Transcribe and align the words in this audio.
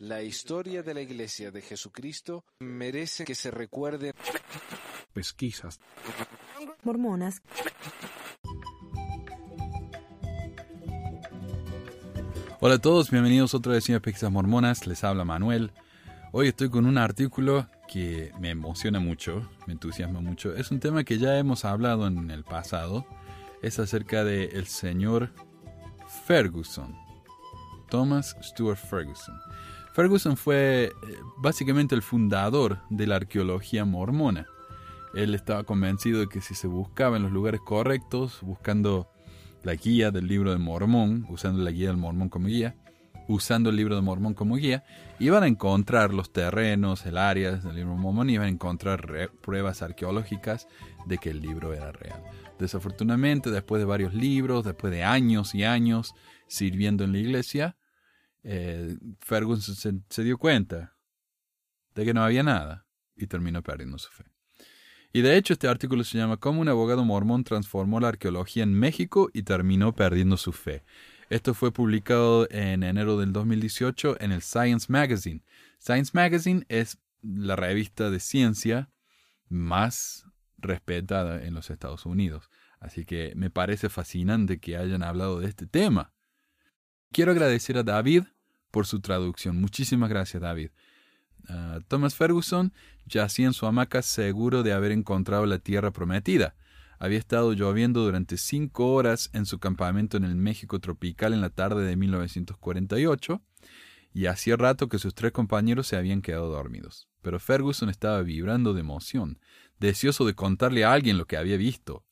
La 0.00 0.22
historia 0.22 0.84
de 0.84 0.94
la 0.94 1.00
Iglesia 1.00 1.50
de 1.50 1.60
Jesucristo 1.60 2.44
merece 2.60 3.24
que 3.24 3.34
se 3.34 3.50
recuerde. 3.50 4.14
Pesquisas. 5.12 5.80
Mormonas. 6.84 7.42
Hola 12.60 12.76
a 12.76 12.78
todos, 12.78 13.10
bienvenidos 13.10 13.54
otra 13.54 13.72
vez 13.72 13.90
a 13.90 13.98
Pesquisas 13.98 14.30
Mormonas. 14.30 14.86
Les 14.86 15.02
habla 15.02 15.24
Manuel. 15.24 15.72
Hoy 16.30 16.46
estoy 16.46 16.70
con 16.70 16.86
un 16.86 16.96
artículo 16.96 17.68
que 17.88 18.30
me 18.38 18.50
emociona 18.50 19.00
mucho, 19.00 19.50
me 19.66 19.72
entusiasma 19.72 20.20
mucho. 20.20 20.54
Es 20.54 20.70
un 20.70 20.78
tema 20.78 21.02
que 21.02 21.18
ya 21.18 21.36
hemos 21.38 21.64
hablado 21.64 22.06
en 22.06 22.30
el 22.30 22.44
pasado. 22.44 23.04
Es 23.62 23.80
acerca 23.80 24.22
de 24.22 24.44
el 24.44 24.68
señor 24.68 25.32
Ferguson. 26.26 26.94
Thomas 27.90 28.36
Stuart 28.42 28.78
Ferguson. 28.78 29.34
Ferguson 29.98 30.36
fue 30.36 30.84
eh, 30.84 30.92
básicamente 31.38 31.96
el 31.96 32.02
fundador 32.02 32.78
de 32.88 33.08
la 33.08 33.16
arqueología 33.16 33.84
mormona. 33.84 34.46
Él 35.12 35.34
estaba 35.34 35.64
convencido 35.64 36.20
de 36.20 36.28
que 36.28 36.40
si 36.40 36.54
se 36.54 36.68
buscaba 36.68 37.16
en 37.16 37.24
los 37.24 37.32
lugares 37.32 37.60
correctos, 37.60 38.38
buscando 38.42 39.10
la 39.64 39.74
guía 39.74 40.12
del 40.12 40.28
libro 40.28 40.52
de 40.52 40.58
Mormón, 40.58 41.26
usando 41.28 41.64
la 41.64 41.72
guía 41.72 41.88
del 41.88 41.96
Mormón 41.96 42.28
como 42.28 42.46
guía, 42.46 42.76
usando 43.26 43.70
el 43.70 43.76
libro 43.76 43.96
de 43.96 44.02
Mormón 44.02 44.34
como 44.34 44.54
guía, 44.54 44.84
iban 45.18 45.42
a 45.42 45.48
encontrar 45.48 46.14
los 46.14 46.32
terrenos, 46.32 47.04
el 47.04 47.18
área 47.18 47.56
del 47.56 47.74
libro 47.74 47.90
de 47.90 47.98
Mormón, 47.98 48.30
iban 48.30 48.46
a 48.46 48.50
encontrar 48.50 49.32
pruebas 49.42 49.82
arqueológicas 49.82 50.68
de 51.06 51.18
que 51.18 51.30
el 51.30 51.40
libro 51.40 51.74
era 51.74 51.90
real. 51.90 52.22
Desafortunadamente, 52.60 53.50
después 53.50 53.80
de 53.80 53.86
varios 53.86 54.14
libros, 54.14 54.64
después 54.64 54.92
de 54.92 55.02
años 55.02 55.56
y 55.56 55.64
años 55.64 56.14
sirviendo 56.46 57.02
en 57.02 57.10
la 57.10 57.18
iglesia, 57.18 57.77
eh, 58.42 58.96
Ferguson 59.20 59.74
se, 59.74 59.92
se 60.08 60.24
dio 60.24 60.38
cuenta 60.38 60.96
de 61.94 62.04
que 62.04 62.14
no 62.14 62.22
había 62.22 62.42
nada 62.42 62.86
y 63.16 63.26
terminó 63.26 63.62
perdiendo 63.62 63.98
su 63.98 64.10
fe. 64.10 64.24
Y 65.12 65.22
de 65.22 65.36
hecho 65.36 65.54
este 65.54 65.68
artículo 65.68 66.04
se 66.04 66.18
llama 66.18 66.36
Cómo 66.36 66.60
un 66.60 66.68
abogado 66.68 67.04
mormón 67.04 67.44
transformó 67.44 67.98
la 67.98 68.08
arqueología 68.08 68.62
en 68.62 68.74
México 68.74 69.30
y 69.32 69.42
terminó 69.42 69.94
perdiendo 69.94 70.36
su 70.36 70.52
fe. 70.52 70.84
Esto 71.30 71.54
fue 71.54 71.72
publicado 71.72 72.46
en 72.50 72.82
enero 72.82 73.18
del 73.18 73.32
2018 73.32 74.20
en 74.20 74.32
el 74.32 74.42
Science 74.42 74.86
Magazine. 74.90 75.42
Science 75.78 76.12
Magazine 76.14 76.64
es 76.68 76.98
la 77.22 77.56
revista 77.56 78.10
de 78.10 78.20
ciencia 78.20 78.90
más 79.48 80.26
respetada 80.58 81.44
en 81.44 81.54
los 81.54 81.70
Estados 81.70 82.06
Unidos. 82.06 82.50
Así 82.80 83.04
que 83.04 83.32
me 83.34 83.50
parece 83.50 83.88
fascinante 83.88 84.58
que 84.58 84.76
hayan 84.76 85.02
hablado 85.02 85.40
de 85.40 85.48
este 85.48 85.66
tema. 85.66 86.12
Quiero 87.12 87.32
agradecer 87.32 87.78
a 87.78 87.82
David 87.82 88.24
por 88.70 88.86
su 88.86 89.00
traducción. 89.00 89.60
Muchísimas 89.60 90.10
gracias, 90.10 90.42
David. 90.42 90.70
Ah, 91.48 91.80
Thomas 91.88 92.14
Ferguson 92.14 92.72
yacía 93.06 93.46
en 93.46 93.54
su 93.54 93.66
hamaca 93.66 94.02
seguro 94.02 94.62
de 94.62 94.72
haber 94.72 94.92
encontrado 94.92 95.46
la 95.46 95.58
tierra 95.58 95.90
prometida. 95.90 96.54
Había 96.98 97.18
estado 97.18 97.52
lloviendo 97.52 98.02
durante 98.02 98.36
cinco 98.36 98.92
horas 98.92 99.30
en 99.32 99.46
su 99.46 99.58
campamento 99.58 100.16
en 100.16 100.24
el 100.24 100.34
México 100.34 100.80
tropical 100.80 101.32
en 101.32 101.40
la 101.40 101.50
tarde 101.50 101.84
de 101.84 101.96
1948 101.96 103.40
y 104.12 104.26
hacía 104.26 104.56
rato 104.56 104.88
que 104.88 104.98
sus 104.98 105.14
tres 105.14 105.32
compañeros 105.32 105.86
se 105.86 105.96
habían 105.96 106.22
quedado 106.22 106.48
dormidos. 106.48 107.08
Pero 107.22 107.38
Ferguson 107.38 107.88
estaba 107.88 108.22
vibrando 108.22 108.74
de 108.74 108.80
emoción, 108.80 109.38
deseoso 109.78 110.26
de 110.26 110.34
contarle 110.34 110.84
a 110.84 110.92
alguien 110.92 111.18
lo 111.18 111.26
que 111.26 111.36
había 111.36 111.56
visto. 111.56 112.04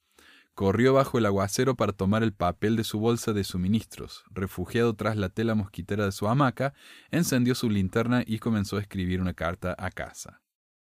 Corrió 0.57 0.95
bajo 0.95 1.19
el 1.19 1.27
aguacero 1.27 1.75
para 1.77 1.93
tomar 1.93 2.23
el 2.23 2.33
papel 2.33 2.77
de 2.77 2.85
su 2.85 2.99
bolsa 2.99 3.35
de 3.35 3.45
suministros. 3.45 4.25
Refugiado 4.31 4.95
tras 4.95 5.19
la 5.19 5.29
tela 5.29 5.55
mosquitera 5.55 6.07
de 6.07 6.13
su 6.13 6.29
hamaca, 6.29 6.73
encendió 7.11 7.55
su 7.55 7.69
linterna 7.69 8.25
y 8.27 8.39
comenzó 8.39 8.79
a 8.79 8.81
escribir 8.81 9.21
una 9.21 9.35
carta 9.35 9.77
a 9.77 9.91
casa. 9.91 10.41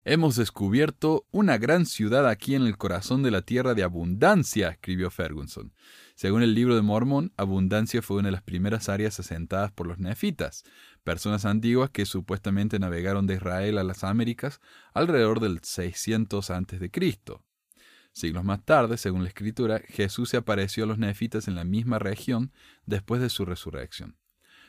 Hemos 0.04 0.36
descubierto 0.36 1.26
una 1.32 1.58
gran 1.58 1.84
ciudad 1.84 2.28
aquí 2.28 2.54
en 2.54 2.62
el 2.62 2.78
corazón 2.78 3.24
de 3.24 3.32
la 3.32 3.42
tierra 3.42 3.74
de 3.74 3.82
abundancia, 3.82 4.68
escribió 4.68 5.10
Ferguson. 5.10 5.72
Según 6.14 6.44
el 6.44 6.54
libro 6.54 6.76
de 6.76 6.82
Mormón, 6.82 7.32
abundancia 7.36 8.02
fue 8.02 8.18
una 8.18 8.28
de 8.28 8.32
las 8.34 8.42
primeras 8.42 8.88
áreas 8.88 9.18
asentadas 9.18 9.72
por 9.72 9.88
los 9.88 9.98
nefitas, 9.98 10.62
personas 11.02 11.44
antiguas 11.44 11.90
que 11.90 12.06
supuestamente 12.06 12.78
navegaron 12.78 13.26
de 13.26 13.34
Israel 13.34 13.78
a 13.78 13.82
las 13.82 14.04
Américas 14.04 14.60
alrededor 14.94 15.40
del 15.40 15.58
600 15.60 16.50
a.C. 16.50 16.88
Siglos 18.16 18.44
más 18.44 18.64
tarde, 18.64 18.96
según 18.96 19.24
la 19.24 19.28
escritura, 19.28 19.82
Jesús 19.88 20.30
se 20.30 20.38
apareció 20.38 20.84
a 20.84 20.86
los 20.86 20.96
nefitas 20.96 21.48
en 21.48 21.54
la 21.54 21.64
misma 21.64 21.98
región 21.98 22.50
después 22.86 23.20
de 23.20 23.28
su 23.28 23.44
resurrección. 23.44 24.16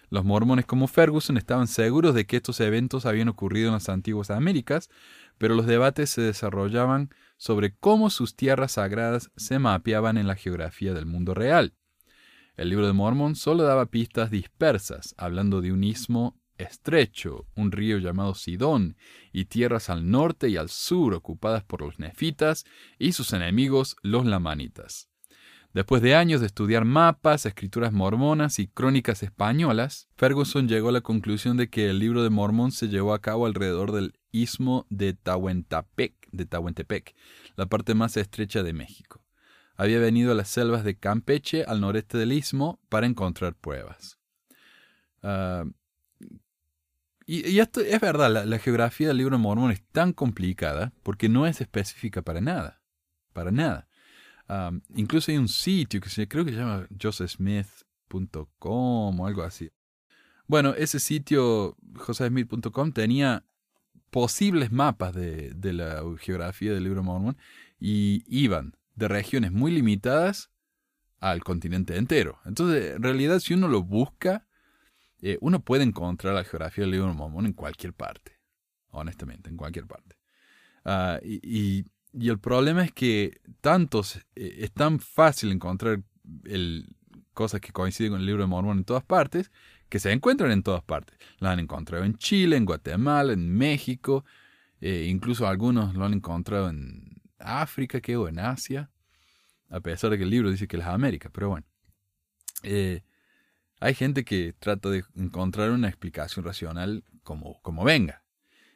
Los 0.09 0.25
mormones 0.25 0.65
como 0.65 0.89
Ferguson 0.89 1.37
estaban 1.37 1.67
seguros 1.67 2.13
de 2.13 2.25
que 2.25 2.35
estos 2.35 2.59
eventos 2.59 3.05
habían 3.05 3.29
ocurrido 3.29 3.67
en 3.69 3.75
las 3.75 3.87
antiguas 3.87 4.31
Américas, 4.31 4.89
pero 5.37 5.55
los 5.55 5.65
debates 5.65 6.09
se 6.09 6.21
desarrollaban 6.21 7.09
sobre 7.37 7.73
cómo 7.73 8.09
sus 8.09 8.35
tierras 8.35 8.73
sagradas 8.73 9.31
se 9.37 9.59
mapeaban 9.59 10.17
en 10.17 10.27
la 10.27 10.35
geografía 10.35 10.93
del 10.93 11.05
mundo 11.05 11.33
real. 11.33 11.73
El 12.57 12.67
libro 12.67 12.85
de 12.85 12.91
Mormón 12.91 13.37
solo 13.37 13.63
daba 13.63 13.85
pistas 13.85 14.29
dispersas, 14.29 15.15
hablando 15.17 15.61
de 15.61 15.71
un 15.71 15.85
istmo 15.85 16.37
estrecho, 16.57 17.47
un 17.55 17.71
río 17.71 17.97
llamado 17.97 18.35
Sidón, 18.35 18.97
y 19.31 19.45
tierras 19.45 19.89
al 19.89 20.09
norte 20.09 20.49
y 20.49 20.57
al 20.57 20.69
sur 20.69 21.13
ocupadas 21.13 21.63
por 21.63 21.81
los 21.81 21.99
nefitas 21.99 22.65
y 22.97 23.13
sus 23.13 23.33
enemigos 23.33 23.95
los 24.01 24.25
lamanitas. 24.25 25.09
Después 25.73 26.01
de 26.01 26.15
años 26.15 26.41
de 26.41 26.47
estudiar 26.47 26.85
mapas, 26.85 27.45
escrituras 27.45 27.93
mormonas 27.93 28.57
y 28.57 28.67
crónicas 28.67 29.21
españolas, 29.21 30.07
Ferguson 30.15 30.67
llegó 30.67 30.89
a 30.89 30.93
la 30.93 31.01
conclusión 31.01 31.55
de 31.57 31.69
que 31.69 31.89
el 31.89 31.99
libro 31.99 32.23
de 32.23 32.29
Mormón 32.29 32.71
se 32.71 32.87
llevó 32.87 33.13
a 33.13 33.21
cabo 33.21 33.45
alrededor 33.45 33.91
del 33.91 34.17
istmo 34.31 34.87
de 34.89 35.13
Tahuantepec, 35.13 36.15
de 36.31 36.47
la 37.55 37.65
parte 37.67 37.93
más 37.93 38.17
estrecha 38.17 38.63
de 38.63 38.73
México. 38.73 39.23
Había 39.75 39.99
venido 39.99 40.31
a 40.31 40.35
las 40.35 40.49
selvas 40.49 40.83
de 40.83 40.97
Campeche, 40.97 41.63
al 41.63 41.81
noreste 41.81 42.17
del 42.17 42.31
istmo, 42.31 42.79
para 42.89 43.05
encontrar 43.05 43.53
pruebas. 43.53 44.17
Ah, 45.21 45.65
y, 47.29 47.59
esto 47.59 47.81
es 47.81 47.99
verdad, 47.99 48.45
la, 48.45 48.57
geografía 48.57 49.09
del 49.09 49.17
libro 49.17 49.37
Mormón 49.37 49.71
es 49.71 49.83
tan 49.91 50.13
complicada 50.13 50.93
porque 51.03 51.27
no 51.27 51.45
es 51.45 51.59
específica 51.59 52.21
para 52.21 52.39
nada. 52.39 52.81
Para 53.33 53.51
nada. 53.51 53.89
incluso 54.95 55.31
hay 55.31 55.37
un 55.37 55.49
sitio 55.49 55.99
que 55.99 56.07
se, 56.09 56.29
creo 56.29 56.45
que 56.45 56.51
se 56.51 56.57
llama 56.57 56.87
josephsmith.com 56.97 59.19
o 59.19 59.27
algo 59.27 59.43
así. 59.43 59.69
Bueno, 60.47 60.73
ese 60.73 61.01
sitio, 61.01 61.75
josephsmith.com, 61.95 62.93
tenía 62.93 63.43
posibles 64.09 64.71
mapas 64.71 65.13
de, 65.13 65.51
de, 65.53 65.73
la 65.73 66.01
geografía 66.19 66.73
del 66.73 66.85
libro 66.85 67.01
de 67.01 67.05
Mormón 67.05 67.37
y 67.77 68.23
iban 68.27 68.77
de 68.95 69.09
regiones 69.09 69.51
muy 69.51 69.71
limitadas 69.71 70.49
al 71.19 71.43
continente 71.43 71.97
entero. 71.97 72.39
Entonces, 72.45 72.95
en 72.95 73.03
realidad, 73.03 73.39
si 73.39 73.53
uno 73.53 73.67
lo 73.67 73.83
busca, 73.83 74.46
eh, 75.21 75.37
uno 75.41 75.59
puede 75.61 75.83
encontrar 75.83 76.35
la 76.35 76.43
geografía 76.43 76.83
del 76.83 76.91
libro 76.91 77.07
de 77.07 77.13
Mormón 77.13 77.45
en 77.45 77.53
cualquier 77.53 77.93
parte, 77.93 78.37
honestamente, 78.89 79.49
en 79.49 79.57
cualquier 79.57 79.87
parte. 79.87 80.15
Ah, 80.85 81.19
y, 81.23 81.85
el 82.13 82.39
problema 82.39 82.83
es 82.83 82.91
que 82.91 83.41
tantos, 83.61 84.17
eh, 84.35 84.57
es 84.59 84.71
tan 84.71 84.99
fácil 84.99 85.51
encontrar 85.51 86.01
el, 86.45 86.95
cosas 87.33 87.61
que 87.61 87.71
coinciden 87.71 88.13
con 88.13 88.21
el 88.21 88.25
libro 88.25 88.43
de 88.43 88.47
Mormón 88.47 88.79
en 88.79 88.83
todas 88.85 89.03
partes, 89.03 89.51
que 89.89 89.99
se 89.99 90.11
encuentran 90.11 90.51
en 90.51 90.63
todas 90.63 90.83
partes. 90.83 91.17
La 91.39 91.51
han 91.51 91.59
encontrado 91.59 92.03
en 92.03 92.15
Chile, 92.17 92.57
en 92.57 92.65
Guatemala, 92.65 93.33
en 93.33 93.49
México, 93.49 94.25
eh, 94.81 95.07
incluso 95.09 95.47
algunos 95.47 95.93
lo 95.95 96.05
han 96.05 96.13
encontrado 96.13 96.69
en 96.69 97.21
África, 97.39 98.01
que 98.01 98.17
o 98.17 98.27
en 98.27 98.39
Asia, 98.39 98.89
a 99.69 99.79
pesar 99.79 100.11
de 100.11 100.17
que 100.17 100.23
el 100.23 100.29
libro 100.29 100.49
dice 100.49 100.67
que 100.67 100.77
es 100.77 100.83
América, 100.83 101.29
pero 101.31 101.49
bueno. 101.49 101.65
Hay 103.79 103.93
gente 103.93 104.25
que 104.25 104.53
trata 104.57 104.89
de 104.89 105.03
encontrar 105.15 105.71
una 105.71 105.87
explicación 105.87 106.45
racional 106.45 107.03
como, 107.23 107.61
como 107.61 107.83
venga. 107.83 108.23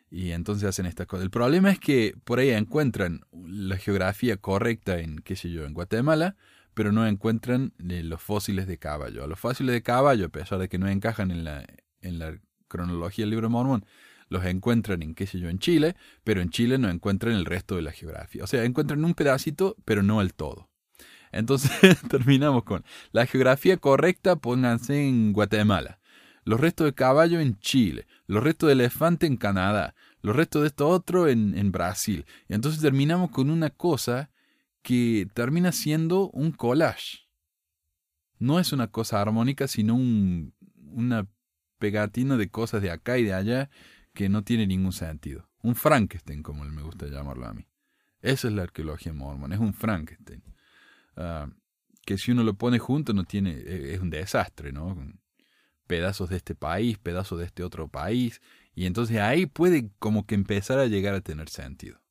Y 0.09 0.31
entonces 0.31 0.67
hacen 0.67 0.85
estas 0.85 1.07
cosas. 1.07 1.23
El 1.23 1.31
problema 1.31 1.71
es 1.71 1.79
que 1.79 2.15
por 2.23 2.39
ahí 2.39 2.49
encuentran 2.49 3.21
la 3.31 3.77
geografía 3.77 4.37
correcta 4.37 4.99
en, 4.99 5.19
qué 5.19 5.35
sé 5.35 5.49
yo, 5.49 5.65
en 5.65 5.73
Guatemala, 5.73 6.35
pero 6.73 6.91
no 6.91 7.07
encuentran 7.07 7.73
eh, 7.89 8.03
los 8.03 8.21
fósiles 8.21 8.67
de 8.67 8.77
caballo. 8.77 9.25
Los 9.27 9.39
fósiles 9.39 9.73
de 9.73 9.81
caballo, 9.81 10.25
a 10.25 10.29
pesar 10.29 10.59
de 10.59 10.69
que 10.69 10.77
no 10.77 10.89
encajan 10.89 11.31
en 11.31 11.45
la, 11.45 11.65
en 12.01 12.19
la 12.19 12.37
cronología 12.67 13.23
del 13.23 13.31
libro 13.31 13.49
Mormón, 13.49 13.85
los 14.27 14.45
encuentran 14.45 15.01
en, 15.01 15.15
qué 15.15 15.27
sé 15.27 15.39
yo, 15.39 15.49
en 15.49 15.59
Chile, 15.59 15.95
pero 16.23 16.41
en 16.41 16.49
Chile 16.49 16.77
no 16.77 16.89
encuentran 16.89 17.33
el 17.33 17.45
resto 17.45 17.75
de 17.75 17.81
la 17.81 17.91
geografía. 17.91 18.43
O 18.43 18.47
sea, 18.47 18.63
encuentran 18.63 19.03
un 19.03 19.13
pedacito, 19.13 19.75
pero 19.85 20.03
no 20.03 20.21
el 20.21 20.33
todo. 20.33 20.70
Entonces 21.31 21.71
terminamos 22.09 22.63
con 22.63 22.83
la 23.11 23.25
geografía 23.25 23.77
correcta, 23.77 24.35
pónganse 24.35 25.07
en 25.07 25.33
Guatemala. 25.33 25.99
Los 26.43 26.59
restos 26.59 26.85
de 26.85 26.93
caballo 26.93 27.39
en 27.39 27.59
Chile. 27.59 28.07
Los 28.27 28.43
restos 28.43 28.67
de 28.67 28.73
elefante 28.73 29.27
en 29.27 29.37
Canadá. 29.37 29.95
Los 30.21 30.35
restos 30.35 30.61
de 30.61 30.69
esto 30.69 30.87
otro 30.87 31.27
en, 31.27 31.57
en 31.57 31.71
Brasil. 31.71 32.25
Y 32.47 32.53
entonces 32.53 32.81
terminamos 32.81 33.31
con 33.31 33.49
una 33.49 33.69
cosa 33.69 34.31
que 34.81 35.27
termina 35.33 35.71
siendo 35.71 36.29
un 36.31 36.51
collage. 36.51 37.27
No 38.39 38.59
es 38.59 38.73
una 38.73 38.87
cosa 38.87 39.21
armónica, 39.21 39.67
sino 39.67 39.93
un, 39.93 40.53
una 40.91 41.27
pegatina 41.77 42.37
de 42.37 42.49
cosas 42.49 42.81
de 42.81 42.91
acá 42.91 43.17
y 43.17 43.23
de 43.23 43.33
allá 43.33 43.69
que 44.13 44.29
no 44.29 44.43
tiene 44.43 44.67
ningún 44.67 44.93
sentido. 44.93 45.49
Un 45.61 45.75
Frankenstein, 45.75 46.41
como 46.41 46.63
me 46.65 46.81
gusta 46.81 47.07
llamarlo 47.07 47.47
a 47.47 47.53
mí. 47.53 47.67
Esa 48.21 48.47
es 48.47 48.53
la 48.53 48.63
arqueología 48.63 49.13
mormona, 49.13 49.55
es 49.55 49.61
un 49.61 49.73
Frankenstein. 49.73 50.43
Ah, 51.15 51.47
que 52.05 52.17
si 52.17 52.31
uno 52.31 52.43
lo 52.43 52.55
pone 52.55 52.79
junto 52.79 53.13
no 53.13 53.23
tiene, 53.25 53.51
e, 53.51 53.93
es 53.93 54.01
un 54.01 54.09
desastre, 54.09 54.71
¿no? 54.71 54.97
Pedazos 55.87 56.29
de 56.29 56.37
este 56.37 56.55
país, 56.55 56.97
pedazos 56.97 57.39
de 57.39 57.45
este 57.45 57.63
otro 57.63 57.87
país, 57.87 58.41
y 58.75 58.85
entonces 58.85 59.17
ahí 59.19 59.45
puede 59.45 59.91
como 59.99 60.25
que 60.25 60.35
empezar 60.35 60.79
a 60.79 60.87
llegar 60.87 61.13
a 61.15 61.21
tener 61.21 61.49
sentido. 61.49 62.01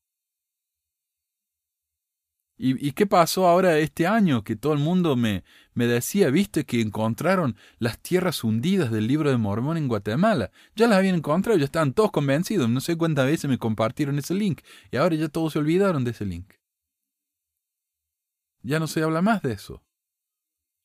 ¿Y, 2.63 2.93
qué 2.93 3.07
pasó 3.07 3.49
ahora 3.49 3.79
este 3.79 4.07
año? 4.07 4.45
Que 4.45 4.55
todo 4.55 4.75
el 4.75 4.81
mundo 4.81 5.17
me, 5.17 5.45
me 5.73 5.87
decía, 5.87 6.29
viste 6.29 6.67
que 6.67 6.83
encontraron 6.83 7.57
las 7.79 7.99
tierras 7.99 8.45
hundidas 8.45 8.91
del 8.91 9.07
libro 9.07 9.31
de 9.31 9.39
Mormón 9.39 9.79
en 9.79 9.89
Guatemala. 9.89 10.51
Ya 10.77 10.87
las 10.87 10.99
habían 10.99 11.15
encontrado, 11.15 11.59
ya 11.59 11.65
estaban 11.65 11.95
todos 11.95 12.11
convencidos. 12.11 12.69
No 12.69 12.83
sé 12.83 12.97
cuántas 12.97 13.25
veces 13.25 13.49
me 13.49 13.57
compartieron 13.57 14.19
ese 14.19 14.35
link. 14.35 14.61
Y 14.91 14.99
ahora 14.99 15.17
ya 15.17 15.29
todos 15.29 15.55
se 15.55 15.59
olvidaron 15.59 16.05
de 16.05 16.11
ese 16.11 16.27
link. 16.27 16.53
Ya 18.63 18.79
no 18.79 18.87
se 18.87 19.03
habla 19.03 19.23
más 19.23 19.43
de 19.43 19.53
eso. 19.53 19.83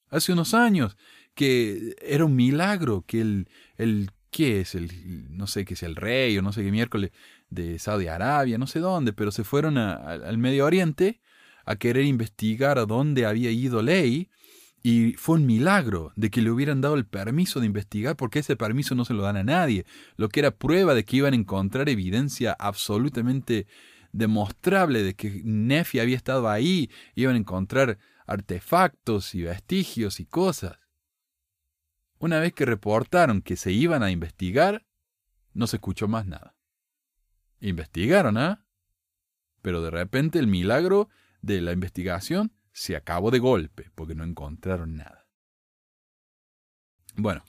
Hace 0.09 0.33
unos 0.33 0.53
años 0.53 0.97
que 1.33 1.95
era 2.01 2.25
un 2.25 2.35
milagro 2.35 3.03
que 3.05 3.21
el, 3.21 3.49
el 3.77 4.11
¿qué 4.31 4.61
es? 4.61 4.75
El, 4.75 5.35
no 5.35 5.47
sé 5.47 5.65
qué 5.65 5.73
es 5.73 5.83
el 5.83 5.95
rey 5.95 6.37
o 6.37 6.41
no 6.41 6.53
sé 6.53 6.63
qué 6.63 6.71
miércoles 6.71 7.11
de 7.49 7.79
Saudi 7.79 8.07
Arabia, 8.07 8.57
no 8.57 8.67
sé 8.67 8.79
dónde, 8.79 9.13
pero 9.13 9.31
se 9.31 9.43
fueron 9.43 9.77
al 9.77 10.37
Medio 10.37 10.65
Oriente 10.65 11.21
a 11.65 11.75
querer 11.75 12.05
investigar 12.05 12.77
a 12.77 12.85
dónde 12.85 13.25
había 13.25 13.51
ido 13.51 13.81
Ley 13.81 14.29
y 14.83 15.13
fue 15.13 15.37
un 15.37 15.45
milagro 15.47 16.11
de 16.15 16.29
que 16.29 16.41
le 16.41 16.51
hubieran 16.51 16.79
dado 16.79 16.95
el 16.95 17.05
permiso 17.05 17.59
de 17.59 17.65
investigar 17.65 18.15
porque 18.15 18.39
ese 18.39 18.55
permiso 18.55 18.93
no 18.93 19.03
se 19.03 19.15
lo 19.15 19.23
dan 19.23 19.37
a 19.37 19.43
nadie, 19.43 19.85
lo 20.15 20.29
que 20.29 20.41
era 20.41 20.51
prueba 20.51 20.93
de 20.93 21.05
que 21.05 21.17
iban 21.17 21.33
a 21.33 21.37
encontrar 21.37 21.89
evidencia 21.89 22.55
absolutamente 22.59 23.65
demostrable 24.15 25.03
de 25.03 25.13
que 25.13 25.41
Nefi 25.43 25.99
había 25.99 26.15
estado 26.15 26.49
ahí, 26.49 26.89
iban 27.15 27.35
a 27.35 27.39
encontrar 27.39 27.99
artefactos 28.25 29.35
y 29.35 29.43
vestigios 29.43 30.21
y 30.21 30.25
cosas. 30.25 30.79
Una 32.17 32.39
vez 32.39 32.53
que 32.53 32.65
reportaron 32.65 33.41
que 33.41 33.57
se 33.57 33.73
iban 33.73 34.03
a 34.03 34.11
investigar, 34.11 34.85
no 35.53 35.67
se 35.67 35.77
escuchó 35.77 36.07
más 36.07 36.25
nada. 36.25 36.55
Investigaron, 37.59 38.37
¿ah? 38.37 38.65
Pero 39.61 39.81
de 39.81 39.91
repente 39.91 40.39
el 40.39 40.47
milagro 40.47 41.09
de 41.41 41.59
la 41.59 41.73
investigación 41.73 42.53
se 42.71 42.95
acabó 42.95 43.31
de 43.31 43.39
golpe, 43.39 43.91
porque 43.95 44.15
no 44.15 44.23
encontraron 44.23 44.95
nada. 44.95 45.27
Bueno, 47.15 47.43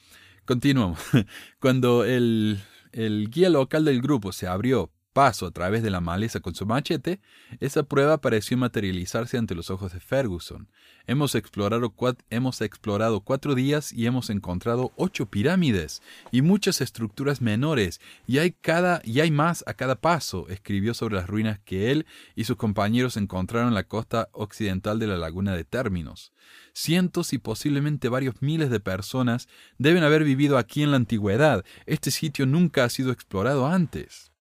continuamos. 0.45 0.99
Cuando 1.61 2.05
el, 2.05 2.61
el 2.91 3.31
guía 3.31 3.51
local 3.51 3.85
del 3.85 4.03
grupo 4.03 4.33
se 4.33 4.49
abrió 4.49 4.93
paso 5.17 5.47
a 5.47 5.51
través 5.51 5.83
de 5.83 5.89
la 5.89 6.03
maleza 6.03 6.41
con 6.41 6.55
su 6.55 6.67
machete, 6.67 7.21
esa 7.61 7.85
prueba 7.85 8.21
pareció 8.21 8.59
materializarse 8.59 9.39
ante 9.39 9.55
los 9.55 9.71
ojos 9.71 9.95
de 9.95 10.01
Ferguson. 10.01 10.69
Hemos 11.07 11.35
explorado, 11.35 11.95
hemos 12.29 12.61
explorado 12.61 13.23
cuatro 13.23 13.55
días 13.55 13.95
y 13.95 14.05
hemos 14.05 14.29
encontrado 14.29 14.93
ocho 14.97 15.25
pirámides 15.25 16.03
y 16.31 16.43
muchas 16.43 16.83
estructuras 16.83 17.41
menores, 17.41 17.99
y 18.27 18.41
hay, 18.41 18.53
cada, 18.53 19.01
y 19.05 19.21
hay 19.21 19.31
más 19.31 19.65
a 19.67 19.73
cada 19.73 19.95
paso, 19.95 20.51
escribió 20.51 20.93
sobre 20.93 21.15
las 21.15 21.31
ruinas 21.31 21.61
que 21.61 21.91
él 21.91 22.05
y 22.35 22.45
sus 22.45 22.59
compañeros 22.59 23.17
encontraron 23.17 23.69
en 23.69 23.75
la 23.75 23.85
costa 23.85 24.29
occidental 24.33 24.99
de 24.99 25.07
la 25.07 25.17
laguna 25.17 25.57
de 25.57 25.65
Términos. 25.65 26.35
Cientos 26.75 27.33
y 27.33 27.39
posiblemente 27.39 28.11
varios 28.11 28.43
miles 28.43 28.69
de 28.69 28.81
personas 28.81 29.49
deben 29.79 30.03
haber 30.03 30.25
vivido 30.25 30.59
aquí 30.59 30.83
en 30.83 30.91
la 30.91 30.99
antigüedad. 30.99 31.65
Este 31.87 32.11
sitio 32.11 32.45
nunca 32.45 32.85
ha 32.85 32.91
sido 32.91 33.13
explorado 33.13 33.67
antes. 33.67 34.36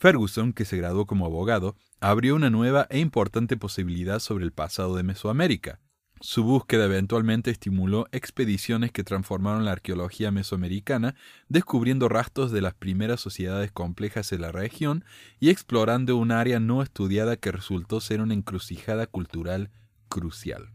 Ferguson, 0.00 0.54
que 0.54 0.64
se 0.64 0.78
graduó 0.78 1.06
como 1.06 1.26
abogado, 1.26 1.76
abrió 2.00 2.34
una 2.34 2.48
nueva 2.48 2.86
e 2.88 2.98
importante 2.98 3.58
posibilidad 3.58 4.18
sobre 4.18 4.46
el 4.46 4.50
pasado 4.50 4.96
de 4.96 5.02
Mesoamérica. 5.02 5.78
Su 6.22 6.42
búsqueda 6.42 6.86
eventualmente 6.86 7.50
estimuló 7.50 8.06
expediciones 8.10 8.92
que 8.92 9.04
transformaron 9.04 9.66
la 9.66 9.72
arqueología 9.72 10.30
mesoamericana, 10.30 11.16
descubriendo 11.50 12.08
rastros 12.08 12.50
de 12.50 12.62
las 12.62 12.72
primeras 12.72 13.20
sociedades 13.20 13.72
complejas 13.72 14.32
en 14.32 14.40
la 14.40 14.52
región 14.52 15.04
y 15.38 15.50
explorando 15.50 16.16
un 16.16 16.32
área 16.32 16.60
no 16.60 16.82
estudiada 16.82 17.36
que 17.36 17.52
resultó 17.52 18.00
ser 18.00 18.22
una 18.22 18.32
encrucijada 18.32 19.06
cultural 19.06 19.70
crucial. 20.08 20.72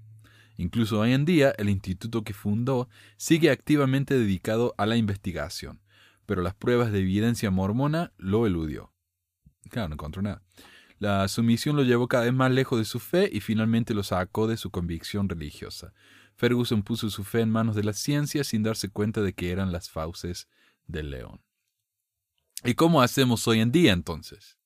Incluso 0.55 0.99
hoy 0.99 1.13
en 1.13 1.25
día, 1.25 1.51
el 1.57 1.69
instituto 1.69 2.23
que 2.23 2.33
fundó 2.33 2.89
sigue 3.17 3.49
activamente 3.49 4.13
dedicado 4.13 4.75
a 4.77 4.85
la 4.85 4.97
investigación, 4.97 5.81
pero 6.27 6.43
las 6.43 6.53
pruebas 6.53 6.91
de 6.91 6.99
evidencia 6.99 7.49
mormona 7.49 8.11
lo 8.17 8.45
eludió. 8.45 8.94
Claro, 9.69 9.89
no 9.89 9.93
encontró 9.95 10.21
nada. 10.21 10.41
La 10.99 11.27
sumisión 11.27 11.75
lo 11.75 11.83
llevó 11.83 12.07
cada 12.07 12.23
vez 12.23 12.33
más 12.33 12.51
lejos 12.51 12.79
de 12.79 12.85
su 12.85 12.99
fe 12.99 13.29
y 13.31 13.41
finalmente 13.41 13.93
lo 13.93 14.03
sacó 14.03 14.47
de 14.47 14.57
su 14.57 14.71
convicción 14.71 15.27
religiosa. 15.27 15.93
Ferguson 16.35 16.83
puso 16.83 17.09
su 17.09 17.23
fe 17.23 17.41
en 17.41 17.49
manos 17.49 17.75
de 17.75 17.83
la 17.83 17.93
ciencia 17.93 18.43
sin 18.43 18.63
darse 18.63 18.89
cuenta 18.89 19.21
de 19.21 19.33
que 19.33 19.51
eran 19.51 19.71
las 19.71 19.89
fauces 19.89 20.47
del 20.87 21.09
león. 21.09 21.41
¿Y 22.63 22.75
cómo 22.75 23.01
hacemos 23.01 23.47
hoy 23.47 23.59
en 23.59 23.71
día 23.71 23.93
entonces? 23.93 24.57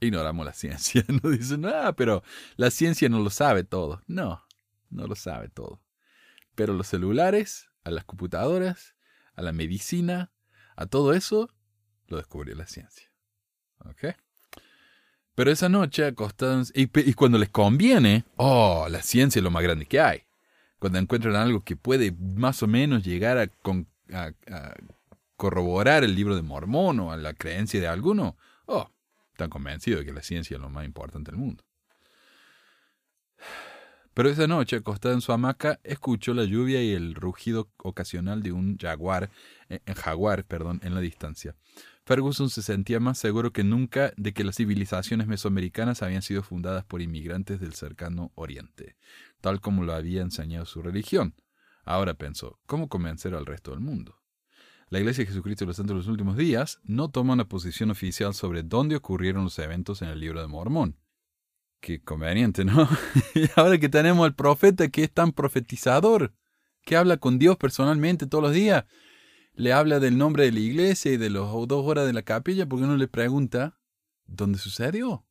Ignoramos 0.00 0.44
la 0.46 0.54
ciencia. 0.54 1.04
No 1.22 1.30
dicen, 1.30 1.66
ah, 1.66 1.94
pero 1.94 2.22
la 2.56 2.70
ciencia 2.70 3.08
no 3.08 3.20
lo 3.20 3.30
sabe 3.30 3.64
todo. 3.64 4.02
No, 4.06 4.42
no 4.88 5.06
lo 5.06 5.14
sabe 5.14 5.48
todo. 5.48 5.82
Pero 6.54 6.74
los 6.74 6.88
celulares, 6.88 7.68
a 7.84 7.90
las 7.90 8.04
computadoras, 8.04 8.96
a 9.34 9.42
la 9.42 9.52
medicina, 9.52 10.32
a 10.76 10.86
todo 10.86 11.12
eso, 11.12 11.50
lo 12.06 12.16
descubrió 12.16 12.54
la 12.54 12.66
ciencia. 12.66 13.09
¿Ok? 13.86 14.14
Pero 15.34 15.50
esa 15.50 15.68
noche 15.68 16.04
acostados, 16.04 16.72
y, 16.74 16.82
y, 16.82 17.14
cuando 17.14 17.38
les 17.38 17.48
conviene, 17.48 18.24
oh, 18.36 18.88
la 18.90 19.02
ciencia 19.02 19.38
es 19.38 19.42
lo 19.42 19.50
más 19.50 19.62
grande 19.62 19.86
que 19.86 20.00
hay. 20.00 20.24
Cuando 20.78 20.98
encuentran 20.98 21.36
algo 21.36 21.62
que 21.62 21.76
puede 21.76 22.12
más 22.12 22.62
o 22.62 22.66
menos 22.66 23.04
llegar 23.04 23.38
a, 23.38 23.48
corroborar 25.36 26.04
el 26.04 26.14
libro 26.14 26.36
de 26.36 26.42
Mormón 26.42 27.00
o 27.00 27.12
a 27.12 27.16
la 27.16 27.32
creencia 27.32 27.80
de 27.80 27.88
alguno, 27.88 28.36
oh, 28.66 28.90
están 29.32 29.48
convencidos 29.48 30.00
de 30.00 30.06
que 30.06 30.12
la 30.12 30.22
ciencia 30.22 30.56
es 30.56 30.60
lo 30.60 30.68
más 30.68 30.84
importante 30.84 31.30
del 31.30 31.40
mundo. 31.40 31.64
Pero 34.12 34.28
esa 34.28 34.46
noche, 34.46 34.76
acostada 34.76 35.14
en 35.14 35.20
su 35.20 35.32
hamaca, 35.32 35.80
escuchó 35.84 36.34
la 36.34 36.44
lluvia 36.44 36.82
y 36.82 36.92
el 36.92 37.14
rugido 37.14 37.70
ocasional 37.78 38.42
de 38.42 38.52
un 38.52 38.76
jaguar, 38.76 39.30
eh, 39.68 39.80
en 39.86 39.94
jaguar, 39.94 40.44
perdón, 40.44 40.80
en 40.82 40.94
la 40.94 41.00
distancia. 41.00 41.54
Ferguson 42.10 42.50
se 42.50 42.62
sentía 42.62 42.98
más 42.98 43.18
seguro 43.18 43.52
que 43.52 43.62
nunca 43.62 44.12
de 44.16 44.32
que 44.32 44.42
las 44.42 44.56
civilizaciones 44.56 45.28
mesoamericanas 45.28 46.02
habían 46.02 46.22
sido 46.22 46.42
fundadas 46.42 46.84
por 46.84 47.02
inmigrantes 47.02 47.60
del 47.60 47.74
cercano 47.74 48.32
Oriente, 48.34 48.96
tal 49.40 49.60
como 49.60 49.84
lo 49.84 49.92
había 49.92 50.20
enseñado 50.22 50.66
su 50.66 50.82
religión. 50.82 51.36
Ahora 51.84 52.14
pensó, 52.14 52.58
¿cómo 52.66 52.88
convencer 52.88 53.32
al 53.36 53.46
resto 53.46 53.70
del 53.70 53.78
mundo? 53.78 54.18
La 54.88 54.98
Iglesia 54.98 55.22
de 55.22 55.28
Jesucristo 55.28 55.64
de 55.64 55.66
los 55.68 55.76
Santos 55.76 55.94
de 55.94 55.98
los 55.98 56.08
Últimos 56.08 56.36
Días 56.36 56.80
no 56.82 57.10
toma 57.10 57.34
una 57.34 57.46
posición 57.46 57.92
oficial 57.92 58.34
sobre 58.34 58.64
dónde 58.64 58.96
ocurrieron 58.96 59.44
los 59.44 59.56
eventos 59.60 60.02
en 60.02 60.08
el 60.08 60.18
libro 60.18 60.40
de 60.40 60.48
Mormón. 60.48 60.96
Qué 61.78 62.02
conveniente, 62.02 62.64
¿no? 62.64 62.88
y 63.36 63.44
ahora 63.54 63.78
que 63.78 63.88
tenemos 63.88 64.26
al 64.26 64.34
profeta 64.34 64.88
que 64.88 65.04
es 65.04 65.12
tan 65.12 65.30
profetizador, 65.30 66.34
que 66.84 66.96
habla 66.96 67.18
con 67.18 67.38
Dios 67.38 67.56
personalmente 67.56 68.26
todos 68.26 68.42
los 68.42 68.52
días, 68.52 68.84
le 69.54 69.72
habla 69.72 70.00
del 70.00 70.16
nombre 70.16 70.44
de 70.44 70.52
la 70.52 70.60
iglesia 70.60 71.12
y 71.12 71.16
de 71.16 71.30
las 71.30 71.42
dos 71.42 71.86
horas 71.86 72.06
de 72.06 72.12
la 72.12 72.22
capilla, 72.22 72.66
porque 72.66 72.84
uno 72.84 72.96
le 72.96 73.08
pregunta, 73.08 73.78
¿dónde 74.26 74.58
sucedió? 74.58 75.26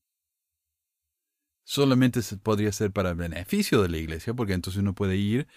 Solamente 1.64 2.22
podría 2.42 2.72
ser 2.72 2.92
para 2.92 3.14
beneficio 3.14 3.82
de 3.82 3.90
la 3.90 3.98
iglesia, 3.98 4.34
porque 4.34 4.54
entonces 4.54 4.82
uno 4.82 4.96
puede 4.96 5.18
ir, 5.18 5.48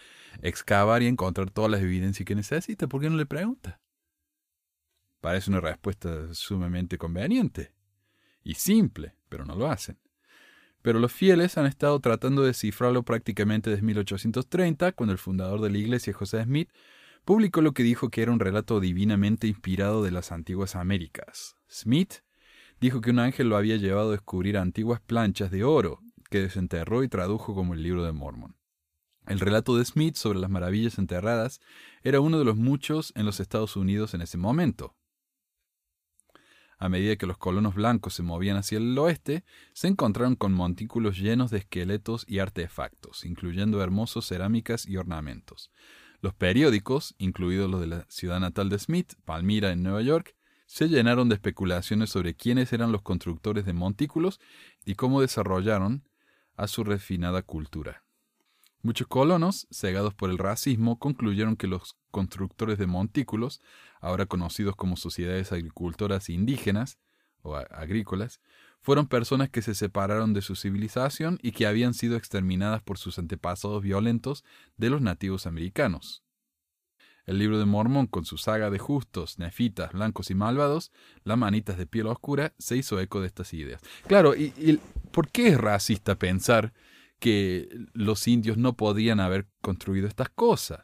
excavar 0.42 1.02
y 1.02 1.06
encontrar 1.06 1.50
todas 1.50 1.70
las 1.70 1.80
evidencias 1.80 2.26
que 2.26 2.34
necesita. 2.34 2.86
¿Por 2.86 3.00
qué 3.00 3.08
no 3.08 3.16
le 3.16 3.26
pregunta? 3.26 3.80
Parece 5.20 5.50
una 5.50 5.60
respuesta 5.60 6.34
sumamente 6.34 6.98
conveniente 6.98 7.72
y 8.42 8.54
simple, 8.54 9.14
pero 9.28 9.44
no 9.44 9.54
lo 9.54 9.70
hacen. 9.70 9.98
Pero 10.82 10.98
los 10.98 11.12
fieles 11.12 11.56
han 11.56 11.66
estado 11.66 12.00
tratando 12.00 12.42
de 12.42 12.48
descifrarlo 12.48 13.04
prácticamente 13.04 13.70
desde 13.70 13.82
1830, 13.82 14.92
cuando 14.92 15.12
el 15.12 15.18
fundador 15.18 15.60
de 15.60 15.70
la 15.70 15.78
iglesia, 15.78 16.12
José 16.12 16.42
Smith, 16.42 16.70
publicó 17.24 17.60
lo 17.60 17.72
que 17.72 17.82
dijo 17.82 18.08
que 18.08 18.22
era 18.22 18.32
un 18.32 18.40
relato 18.40 18.80
divinamente 18.80 19.46
inspirado 19.46 20.02
de 20.02 20.10
las 20.10 20.32
antiguas 20.32 20.76
Américas. 20.76 21.56
Smith 21.70 22.16
dijo 22.80 23.00
que 23.00 23.10
un 23.10 23.20
ángel 23.20 23.48
lo 23.48 23.56
había 23.56 23.76
llevado 23.76 24.08
a 24.08 24.12
descubrir 24.12 24.58
antiguas 24.58 25.00
planchas 25.00 25.50
de 25.50 25.64
oro, 25.64 26.00
que 26.30 26.40
desenterró 26.40 27.04
y 27.04 27.08
tradujo 27.08 27.54
como 27.54 27.74
el 27.74 27.82
libro 27.82 28.04
de 28.04 28.12
Mormon. 28.12 28.56
El 29.26 29.38
relato 29.38 29.76
de 29.76 29.84
Smith 29.84 30.16
sobre 30.16 30.40
las 30.40 30.50
maravillas 30.50 30.98
enterradas 30.98 31.60
era 32.02 32.20
uno 32.20 32.38
de 32.38 32.44
los 32.44 32.56
muchos 32.56 33.12
en 33.14 33.24
los 33.24 33.38
Estados 33.38 33.76
Unidos 33.76 34.14
en 34.14 34.22
ese 34.22 34.36
momento. 34.36 34.96
A 36.78 36.88
medida 36.88 37.14
que 37.14 37.28
los 37.28 37.38
colonos 37.38 37.76
blancos 37.76 38.14
se 38.14 38.24
movían 38.24 38.56
hacia 38.56 38.78
el 38.78 38.98
oeste, 38.98 39.44
se 39.72 39.86
encontraron 39.86 40.34
con 40.34 40.52
montículos 40.52 41.16
llenos 41.16 41.52
de 41.52 41.58
esqueletos 41.58 42.24
y 42.26 42.40
artefactos, 42.40 43.24
incluyendo 43.24 43.80
hermosos 43.80 44.26
cerámicas 44.26 44.88
y 44.88 44.96
ornamentos. 44.96 45.70
Los 46.22 46.34
periódicos, 46.34 47.16
incluidos 47.18 47.68
los 47.68 47.80
de 47.80 47.88
la 47.88 48.06
ciudad 48.08 48.38
natal 48.38 48.68
de 48.68 48.78
Smith, 48.78 49.14
Palmyra, 49.24 49.72
en 49.72 49.82
Nueva 49.82 50.02
York, 50.02 50.36
se 50.66 50.88
llenaron 50.88 51.28
de 51.28 51.34
especulaciones 51.34 52.10
sobre 52.10 52.36
quiénes 52.36 52.72
eran 52.72 52.92
los 52.92 53.02
constructores 53.02 53.66
de 53.66 53.72
montículos 53.72 54.40
y 54.84 54.94
cómo 54.94 55.20
desarrollaron 55.20 56.04
a 56.56 56.68
su 56.68 56.84
refinada 56.84 57.42
cultura. 57.42 58.04
Muchos 58.82 59.08
colonos, 59.08 59.66
cegados 59.72 60.14
por 60.14 60.30
el 60.30 60.38
racismo, 60.38 61.00
concluyeron 61.00 61.56
que 61.56 61.66
los 61.66 61.96
constructores 62.12 62.78
de 62.78 62.86
montículos, 62.86 63.60
ahora 64.00 64.26
conocidos 64.26 64.76
como 64.76 64.96
sociedades 64.96 65.50
agricultoras 65.50 66.30
indígenas 66.30 66.98
o 67.42 67.56
agrícolas, 67.56 68.40
fueron 68.82 69.06
personas 69.06 69.48
que 69.48 69.62
se 69.62 69.74
separaron 69.74 70.34
de 70.34 70.42
su 70.42 70.56
civilización 70.56 71.38
y 71.40 71.52
que 71.52 71.66
habían 71.66 71.94
sido 71.94 72.16
exterminadas 72.16 72.82
por 72.82 72.98
sus 72.98 73.18
antepasados 73.18 73.82
violentos 73.82 74.44
de 74.76 74.90
los 74.90 75.00
nativos 75.00 75.46
americanos. 75.46 76.22
El 77.24 77.38
libro 77.38 77.60
de 77.60 77.64
Mormón, 77.64 78.08
con 78.08 78.24
su 78.24 78.36
saga 78.36 78.68
de 78.68 78.80
justos, 78.80 79.38
nefitas, 79.38 79.92
blancos 79.92 80.32
y 80.32 80.34
malvados, 80.34 80.90
las 81.22 81.38
manitas 81.38 81.78
de 81.78 81.86
piel 81.86 82.08
oscura, 82.08 82.52
se 82.58 82.76
hizo 82.76 82.98
eco 82.98 83.20
de 83.20 83.28
estas 83.28 83.54
ideas. 83.54 83.80
Claro, 84.08 84.34
y, 84.34 84.52
y 84.56 84.80
¿por 85.12 85.30
qué 85.30 85.48
es 85.48 85.58
racista 85.58 86.16
pensar 86.18 86.72
que 87.20 87.68
los 87.92 88.26
indios 88.26 88.58
no 88.58 88.76
podían 88.76 89.20
haber 89.20 89.46
construido 89.60 90.08
estas 90.08 90.30
cosas? 90.30 90.80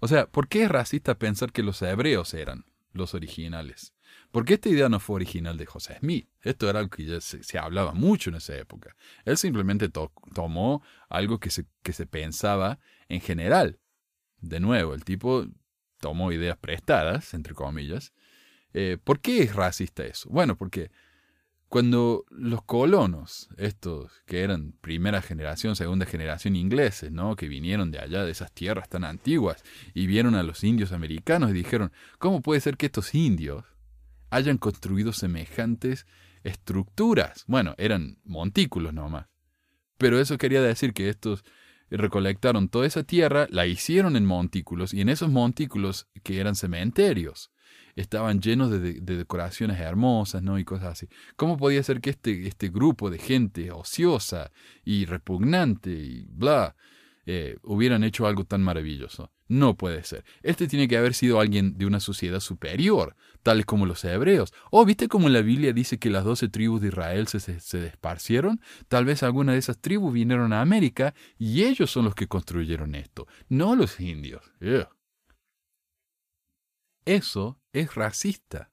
O 0.00 0.08
sea, 0.08 0.26
¿por 0.26 0.48
qué 0.48 0.64
es 0.64 0.68
racista 0.68 1.16
pensar 1.16 1.52
que 1.52 1.62
los 1.62 1.80
hebreos 1.80 2.34
eran 2.34 2.64
los 2.92 3.14
originales? 3.14 3.94
Porque 4.32 4.54
esta 4.54 4.70
idea 4.70 4.88
no 4.88 4.98
fue 4.98 5.16
original 5.16 5.58
de 5.58 5.66
José 5.66 5.98
Smith. 6.00 6.26
Esto 6.40 6.68
era 6.68 6.80
algo 6.80 6.90
que 6.90 7.04
ya 7.04 7.20
se, 7.20 7.58
hablaba 7.58 7.92
mucho 7.92 8.30
en 8.30 8.36
esa 8.36 8.56
época. 8.56 8.96
Él 9.26 9.36
simplemente 9.36 9.90
tomó 9.90 10.82
algo 11.10 11.38
que 11.38 11.50
se, 11.50 11.66
pensaba 12.06 12.80
en 13.08 13.20
general. 13.20 13.78
De 14.40 14.58
nuevo, 14.58 14.94
el 14.94 15.04
tipo 15.04 15.46
tomó 16.00 16.32
ideas 16.32 16.56
prestadas, 16.56 17.34
entre 17.34 17.54
comillas. 17.54 18.14
Eh, 18.72 18.96
¿Por 19.04 19.20
qué 19.20 19.42
es 19.42 19.54
racista 19.54 20.02
eso? 20.04 20.30
Bueno, 20.30 20.56
porque 20.56 20.90
cuando 21.68 22.24
los 22.30 22.62
colonos, 22.64 23.50
estos 23.58 24.12
que 24.24 24.40
eran 24.40 24.72
primera 24.80 25.20
generación, 25.20 25.76
segunda 25.76 26.06
generación 26.06 26.56
ingleses, 26.56 27.12
¿no? 27.12 27.36
que 27.36 27.48
vinieron 27.48 27.90
de 27.90 27.98
allá, 27.98 28.24
de 28.24 28.30
esas 28.30 28.50
tierras 28.52 28.88
tan 28.88 29.04
antiguas, 29.04 29.62
y 29.92 30.06
vieron 30.06 30.34
a 30.34 30.42
los 30.42 30.64
indios 30.64 30.92
americanos 30.92 31.50
y 31.50 31.54
dijeron, 31.54 31.92
¿cómo 32.18 32.40
puede 32.40 32.62
ser 32.62 32.78
que 32.78 32.86
estos 32.86 33.14
indios 33.14 33.64
hayan 34.32 34.58
construido 34.58 35.12
semejantes 35.12 36.06
estructuras? 36.42 37.44
Bueno, 37.46 37.74
eran 37.78 38.18
montículos 38.24 38.92
nomás. 38.92 39.26
Pero 39.98 40.18
eso 40.18 40.38
quería 40.38 40.62
decir 40.62 40.92
que 40.94 41.08
estos 41.08 41.44
recolectaron 41.90 42.68
toda 42.68 42.86
esa 42.86 43.04
tierra, 43.04 43.46
la 43.50 43.66
hicieron 43.66 44.16
en 44.16 44.24
montículos, 44.24 44.94
y 44.94 45.02
en 45.02 45.10
esos 45.10 45.30
montículos 45.30 46.08
que 46.22 46.40
eran 46.40 46.56
cementerios 46.56 47.52
estaban 47.94 48.40
llenos 48.40 48.70
de, 48.70 48.94
decoraciones 49.00 49.78
hermosas, 49.78 50.42
¿no? 50.42 50.58
Y 50.58 50.64
cosas 50.64 50.92
así. 50.92 51.08
¿Cómo 51.36 51.58
podía 51.58 51.82
ser 51.82 52.00
que 52.00 52.10
este, 52.10 52.46
este 52.46 52.70
grupo 52.70 53.10
de 53.10 53.18
gente 53.18 53.70
ociosa 53.70 54.50
y 54.84 55.04
repugnante 55.04 55.90
y 55.90 56.26
bla, 56.30 56.74
eh, 57.24 57.56
hubieran 57.62 58.04
hecho 58.04 58.26
algo 58.26 58.44
tan 58.44 58.62
maravilloso? 58.62 59.30
No 59.48 59.76
puede 59.76 60.02
ser. 60.02 60.24
Este 60.42 60.66
tiene 60.66 60.88
que 60.88 60.96
haber 60.96 61.14
sido 61.14 61.38
alguien 61.38 61.76
de 61.76 61.86
una 61.86 62.00
sociedad 62.00 62.40
superior, 62.40 63.16
tales 63.42 63.66
como 63.66 63.86
los 63.86 64.04
hebreos. 64.04 64.52
Oh, 64.70 64.84
¿viste 64.84 65.08
cómo 65.08 65.28
la 65.28 65.42
Biblia 65.42 65.72
dice 65.72 65.98
que 65.98 66.10
las 66.10 66.24
doce 66.24 66.48
tribus 66.48 66.80
de 66.80 66.88
Israel 66.88 67.28
se, 67.28 67.38
se, 67.40 67.78
desparcieron? 67.78 68.60
Tal 68.88 69.04
vez 69.04 69.22
alguna 69.22 69.52
de 69.52 69.58
esas 69.58 69.78
tribus 69.78 70.12
vinieron 70.12 70.52
a 70.52 70.62
América 70.62 71.14
y 71.38 71.64
ellos 71.64 71.90
son 71.90 72.06
los 72.06 72.14
que 72.14 72.28
construyeron 72.28 72.94
esto, 72.94 73.26
no 73.48 73.76
los 73.76 74.00
indios. 74.00 74.42
Eso 77.04 77.60
es 77.72 77.94
racista, 77.94 78.70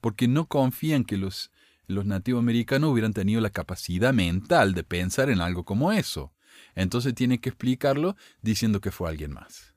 porque 0.00 0.28
no 0.28 0.48
confían 0.48 1.04
que 1.04 1.16
los, 1.16 1.50
los 1.86 2.06
nativos 2.06 2.40
americanos 2.40 2.90
hubieran 2.90 3.12
tenido 3.12 3.40
la 3.40 3.50
capacidad 3.50 4.12
mental 4.14 4.74
de 4.74 4.82
pensar 4.82 5.30
en 5.30 5.40
algo 5.40 5.64
como 5.64 5.92
eso. 5.92 6.32
Entonces 6.74 7.14
tiene 7.14 7.40
que 7.40 7.50
explicarlo 7.50 8.16
diciendo 8.42 8.80
que 8.80 8.90
fue 8.90 9.08
alguien 9.08 9.32
más. 9.32 9.74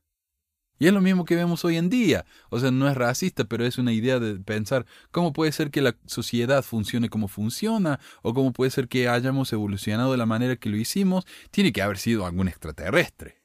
Y 0.80 0.88
es 0.88 0.94
lo 0.94 1.02
mismo 1.02 1.24
que 1.24 1.36
vemos 1.36 1.64
hoy 1.66 1.78
en 1.78 1.90
día. 1.90 2.26
O 2.50 2.60
sea, 2.60 2.72
no 2.72 2.90
es 2.90 2.96
racista, 2.96 3.46
pero 3.46 3.66
es 3.66 3.78
una 3.78 3.94
idea 3.94 4.20
de 4.20 4.36
pensar 4.36 4.86
cómo 5.12 5.32
puede 5.32 5.52
ser 5.52 5.72
que 5.72 5.82
la 5.82 5.96
sociedad 6.06 6.64
funcione 6.64 7.10
como 7.10 7.28
funciona, 7.28 8.00
o 8.22 8.34
cómo 8.34 8.52
puede 8.52 8.72
ser 8.72 8.88
que 8.88 9.08
hayamos 9.08 9.54
evolucionado 9.54 10.12
de 10.12 10.18
la 10.18 10.26
manera 10.26 10.56
que 10.56 10.70
lo 10.70 10.78
hicimos. 10.78 11.26
Tiene 11.52 11.72
que 11.72 11.82
haber 11.82 11.98
sido 11.98 12.26
algún 12.26 12.48
extraterrestre. 12.48 13.44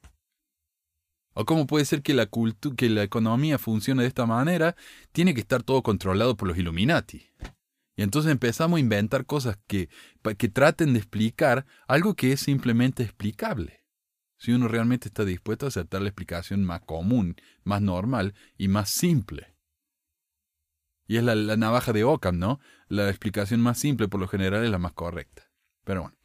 ¿O 1.34 1.44
cómo 1.44 1.68
puede 1.68 1.84
ser 1.84 2.02
que 2.02 2.14
la, 2.14 2.28
que 2.76 2.88
la 2.88 3.04
economía 3.04 3.58
funcione 3.58 4.02
de 4.02 4.08
esta 4.08 4.26
manera? 4.26 4.74
Tiene 5.12 5.34
que 5.34 5.40
estar 5.40 5.62
todo 5.62 5.84
controlado 5.84 6.36
por 6.36 6.48
los 6.48 6.58
Illuminati. 6.58 7.28
Y 7.98 8.02
entonces 8.02 8.30
empezamos 8.30 8.76
a 8.76 8.80
inventar 8.80 9.26
cosas 9.26 9.58
que, 9.66 9.88
que 10.38 10.48
traten 10.48 10.92
de 10.92 11.00
explicar 11.00 11.66
algo 11.88 12.14
que 12.14 12.30
es 12.30 12.38
simplemente 12.38 13.02
explicable. 13.02 13.84
Si 14.38 14.52
uno 14.52 14.68
realmente 14.68 15.08
está 15.08 15.24
dispuesto 15.24 15.66
a 15.66 15.70
aceptar 15.70 16.02
la 16.02 16.08
explicación 16.08 16.64
más 16.64 16.82
común, 16.82 17.34
más 17.64 17.82
normal 17.82 18.34
y 18.56 18.68
más 18.68 18.88
simple. 18.88 19.56
Y 21.08 21.16
es 21.16 21.24
la, 21.24 21.34
la 21.34 21.56
navaja 21.56 21.92
de 21.92 22.04
Ockham, 22.04 22.38
¿no? 22.38 22.60
La 22.86 23.08
explicación 23.08 23.60
más 23.60 23.80
simple 23.80 24.06
por 24.06 24.20
lo 24.20 24.28
general 24.28 24.62
es 24.62 24.70
la 24.70 24.78
más 24.78 24.92
correcta. 24.92 25.50
Pero 25.82 26.02
bueno. 26.02 26.16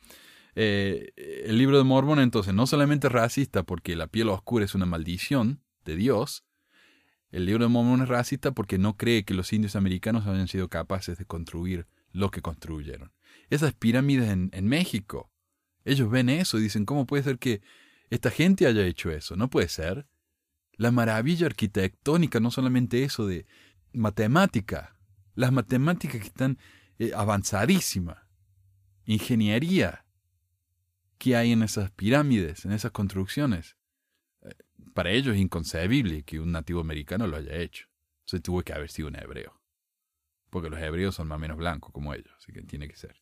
Eh, 0.54 1.12
el 1.48 1.58
libro 1.58 1.80
de 1.80 1.84
Mormón 1.84 2.20
entonces 2.20 2.54
no 2.54 2.68
solamente 2.68 3.08
es 3.08 3.14
racista 3.14 3.64
porque 3.64 3.96
la 3.96 4.06
piel 4.06 4.30
oscura 4.30 4.64
es 4.64 4.76
una 4.76 4.86
maldición 4.86 5.64
de 5.86 5.96
Dios, 5.96 6.46
el 7.34 7.46
libro 7.46 7.66
de 7.66 7.70
Mormón 7.70 8.04
es 8.04 8.08
racista 8.08 8.52
porque 8.52 8.78
no 8.78 8.96
cree 8.96 9.26
que 9.26 9.34
los 9.34 9.52
indios 9.52 9.76
americanos 9.76 10.28
hayan 10.28 10.48
sido 10.48 10.70
capaces 10.70 11.18
de 11.18 11.26
construir 11.26 11.88
lo 12.12 12.32
que 12.32 12.42
construyeron. 12.42 13.12
Esas 13.50 13.74
pirámides 13.74 14.30
en, 14.30 14.68
México, 14.68 15.32
ellos 15.84 16.10
ven 16.10 16.30
eso 16.30 16.60
y 16.60 16.62
dicen, 16.62 16.86
¿cómo 16.86 17.06
puede 17.06 17.24
ser 17.24 17.40
que 17.40 17.62
esta 18.10 18.30
gente 18.30 18.68
haya 18.68 18.86
hecho 18.86 19.12
eso? 19.12 19.36
No 19.36 19.50
puede 19.50 19.68
ser. 19.68 20.08
La 20.78 20.92
maravilla 20.92 21.48
arquitectónica, 21.48 22.40
no 22.40 22.52
solamente 22.52 23.04
eso 23.04 23.28
de 23.28 23.46
matemática, 23.92 24.96
las 25.36 25.52
matemáticas 25.52 26.22
que 26.22 26.28
están 26.28 26.60
eh, 27.00 27.12
avanzadísimas, 27.16 28.20
ingeniería, 29.06 30.04
¿Qué 31.24 31.38
hay 31.38 31.54
en 31.54 31.64
esas 31.64 31.90
pirámides, 31.90 32.66
en 32.66 32.74
esas 32.74 32.92
construcciones? 32.92 33.78
Para 34.94 35.12
ellos 35.12 35.36
es 35.36 35.42
inconcebible 35.42 36.24
que 36.24 36.40
un 36.40 36.52
nativo 36.52 36.82
americano 36.82 37.28
lo 37.28 37.38
haya 37.38 37.56
hecho. 37.58 37.88
Se 38.26 38.40
tuvo 38.40 38.62
que 38.62 38.74
haber 38.74 38.90
sido 38.90 39.08
un 39.08 39.16
hebreo. 39.16 39.60
Porque 40.50 40.70
los 40.70 40.80
hebreos 40.80 41.16
son 41.16 41.28
más 41.28 41.38
o 41.38 41.40
menos 41.40 41.58
blancos 41.58 41.92
como 41.92 42.14
ellos, 42.14 42.34
así 42.38 42.52
que 42.52 42.62
tiene 42.62 42.88
que 42.88 42.96
ser. 42.96 43.22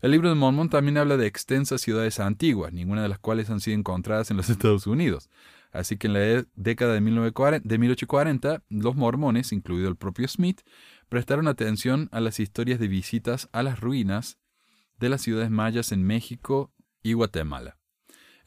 El 0.00 0.12
libro 0.12 0.28
de 0.28 0.36
Mormón 0.36 0.70
también 0.70 0.96
habla 0.96 1.16
de 1.16 1.26
extensas 1.26 1.80
ciudades 1.80 2.20
antiguas, 2.20 2.72
ninguna 2.72 3.02
de 3.02 3.08
las 3.08 3.18
cuales 3.18 3.50
han 3.50 3.60
sido 3.60 3.76
encontradas 3.76 4.30
en 4.30 4.36
los 4.36 4.48
Estados 4.50 4.86
Unidos. 4.86 5.28
Así 5.72 5.96
que 5.96 6.06
en 6.06 6.12
la 6.14 6.44
década 6.54 6.94
de, 6.94 7.00
1940, 7.00 7.68
de 7.68 7.78
1840, 7.78 8.62
los 8.68 8.96
mormones, 8.96 9.52
incluido 9.52 9.88
el 9.88 9.96
propio 9.96 10.28
Smith, 10.28 10.60
prestaron 11.08 11.48
atención 11.48 12.08
a 12.12 12.20
las 12.20 12.40
historias 12.40 12.78
de 12.78 12.88
visitas 12.88 13.48
a 13.52 13.62
las 13.62 13.80
ruinas 13.80 14.38
de 14.98 15.08
las 15.08 15.22
ciudades 15.22 15.50
mayas 15.50 15.92
en 15.92 16.04
México 16.04 16.72
y 17.02 17.12
Guatemala. 17.12 17.77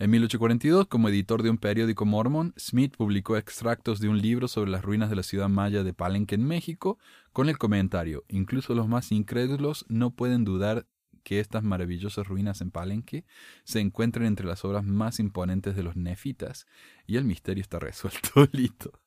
En 0.02 0.10
1842, 0.10 0.88
como 0.88 1.10
editor 1.10 1.44
de 1.44 1.52
un 1.52 1.60
periódico 1.60 2.08
mormón, 2.08 2.56
Smith 2.58 2.98
publicó 2.98 3.38
extractos 3.38 4.00
de 4.00 4.10
un 4.10 4.20
libro 4.20 4.48
sobre 4.48 4.72
las 4.72 4.84
ruinas 4.84 5.12
de 5.12 5.16
la 5.16 5.22
ciudad 5.22 5.48
maya 5.48 5.84
de 5.84 5.94
Palenque 5.94 6.34
en 6.34 6.44
México, 6.44 6.98
con 7.34 7.50
el 7.50 7.60
comentario, 7.60 8.26
incluso 8.28 8.74
los 8.74 8.88
más 8.88 9.12
incrédulos 9.12 9.86
no 9.90 10.10
pueden 10.10 10.44
dudar 10.44 10.88
que 11.22 11.40
estas 11.40 11.62
maravillosas 11.62 12.28
ruinas 12.28 12.62
en 12.62 12.72
Palenque 12.72 13.26
se 13.64 13.80
encuentren 13.80 14.26
entre 14.26 14.48
las 14.48 14.66
obras 14.66 14.84
más 14.84 15.20
imponentes 15.20 15.76
de 15.76 15.84
los 15.84 15.96
nefitas, 15.96 16.66
y 17.06 17.18
el 17.18 17.24
misterio 17.24 17.62
está 17.62 17.78
resuelto, 17.78 18.48
listo. 18.54 19.00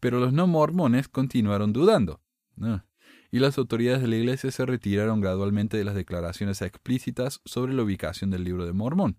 Pero 0.00 0.18
los 0.18 0.32
no 0.32 0.46
mormones 0.46 1.08
continuaron 1.08 1.74
dudando. 1.74 2.22
Y 3.30 3.40
las 3.40 3.58
autoridades 3.58 4.00
de 4.00 4.08
la 4.08 4.16
iglesia 4.16 4.50
se 4.50 4.64
retiraron 4.64 5.20
gradualmente 5.20 5.76
de 5.76 5.84
las 5.84 5.94
declaraciones 5.94 6.62
explícitas 6.62 7.42
sobre 7.44 7.74
la 7.74 7.82
ubicación 7.82 8.30
del 8.30 8.44
libro 8.44 8.64
de 8.64 8.72
Mormón. 8.72 9.18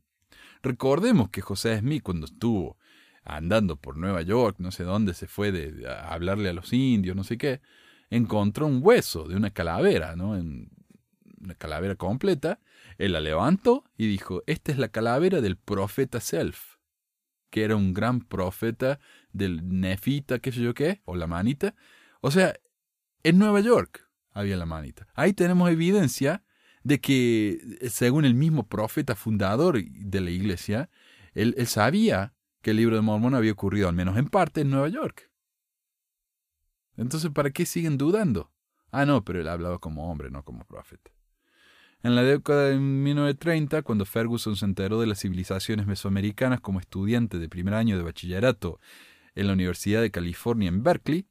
Recordemos 0.61 1.29
que 1.29 1.41
José 1.41 1.79
Smith 1.79 2.03
cuando 2.03 2.25
estuvo 2.25 2.77
andando 3.23 3.75
por 3.75 3.97
Nueva 3.97 4.21
York, 4.21 4.57
no 4.59 4.71
sé 4.71 4.83
dónde 4.83 5.13
se 5.13 5.27
fue 5.27 5.51
de, 5.51 5.87
hablarle 5.87 6.49
a 6.49 6.53
los 6.53 6.73
indios, 6.73 7.15
no 7.15 7.23
sé 7.23 7.37
qué, 7.37 7.61
encontró 8.09 8.65
un 8.65 8.79
hueso 8.81 9.27
de 9.27 9.35
una 9.35 9.51
calavera, 9.51 10.15
¿no? 10.15 10.35
En 10.35 10.69
una 11.41 11.55
calavera 11.55 11.95
completa, 11.95 12.59
él 12.97 13.13
la 13.13 13.21
levantó 13.21 13.85
y 13.97 14.07
dijo, 14.07 14.43
esta 14.47 14.71
es 14.71 14.77
la 14.77 14.89
calavera 14.89 15.41
del 15.41 15.57
profeta 15.57 16.19
Self, 16.19 16.77
que 17.49 17.63
era 17.63 17.75
un 17.75 17.93
gran 17.93 18.21
profeta 18.21 18.99
del 19.31 19.79
Nefita, 19.79 20.39
qué 20.39 20.51
sé 20.51 20.61
yo 20.61 20.73
qué, 20.73 21.01
o 21.05 21.15
la 21.15 21.27
manita. 21.27 21.75
O 22.21 22.31
sea, 22.31 22.59
en 23.23 23.37
Nueva 23.37 23.61
York 23.61 24.09
había 24.31 24.57
la 24.57 24.65
manita. 24.65 25.07
Ahí 25.13 25.33
tenemos 25.33 25.69
evidencia 25.69 26.43
de 26.83 26.99
que, 26.99 27.77
según 27.89 28.25
el 28.25 28.33
mismo 28.33 28.67
profeta 28.67 29.15
fundador 29.15 29.83
de 29.83 30.21
la 30.21 30.29
iglesia, 30.29 30.89
él, 31.33 31.55
sabía 31.67 32.33
que 32.61 32.71
el 32.71 32.77
libro 32.77 32.95
de 32.95 33.01
Mormón 33.01 33.35
había 33.35 33.51
ocurrido, 33.51 33.87
al 33.87 33.95
menos 33.95 34.17
en 34.17 34.27
parte, 34.27 34.61
en 34.61 34.69
Nueva 34.69 34.89
York. 34.89 35.29
Entonces, 36.97 37.31
¿para 37.31 37.51
qué 37.51 37.65
siguen 37.65 37.97
dudando? 37.97 38.51
Ah, 38.91 39.05
no, 39.05 39.23
pero 39.23 39.39
él 39.39 39.47
hablaba 39.47 39.79
como 39.79 40.11
hombre, 40.11 40.29
no 40.29 40.43
como 40.43 40.65
profeta. 40.65 41.11
En 42.01 42.15
la 42.15 42.23
década 42.23 42.69
de 42.69 42.77
1930, 42.77 43.81
cuando 43.81 44.05
Ferguson 44.05 44.55
se 44.55 44.65
enteró 44.65 44.99
de 45.01 45.07
las 45.07 45.19
civilizaciones 45.19 45.85
mesoamericanas 45.85 46.61
como 46.61 46.79
estudiante 46.79 47.39
de 47.39 47.49
primer 47.49 47.73
año 47.73 47.97
de 47.97 48.03
bachillerato 48.03 48.79
en 49.35 49.47
la 49.47 49.53
Universidad 49.53 50.01
de 50.01 50.11
California 50.11 50.69
en 50.69 50.81
Berkeley, 50.81 51.27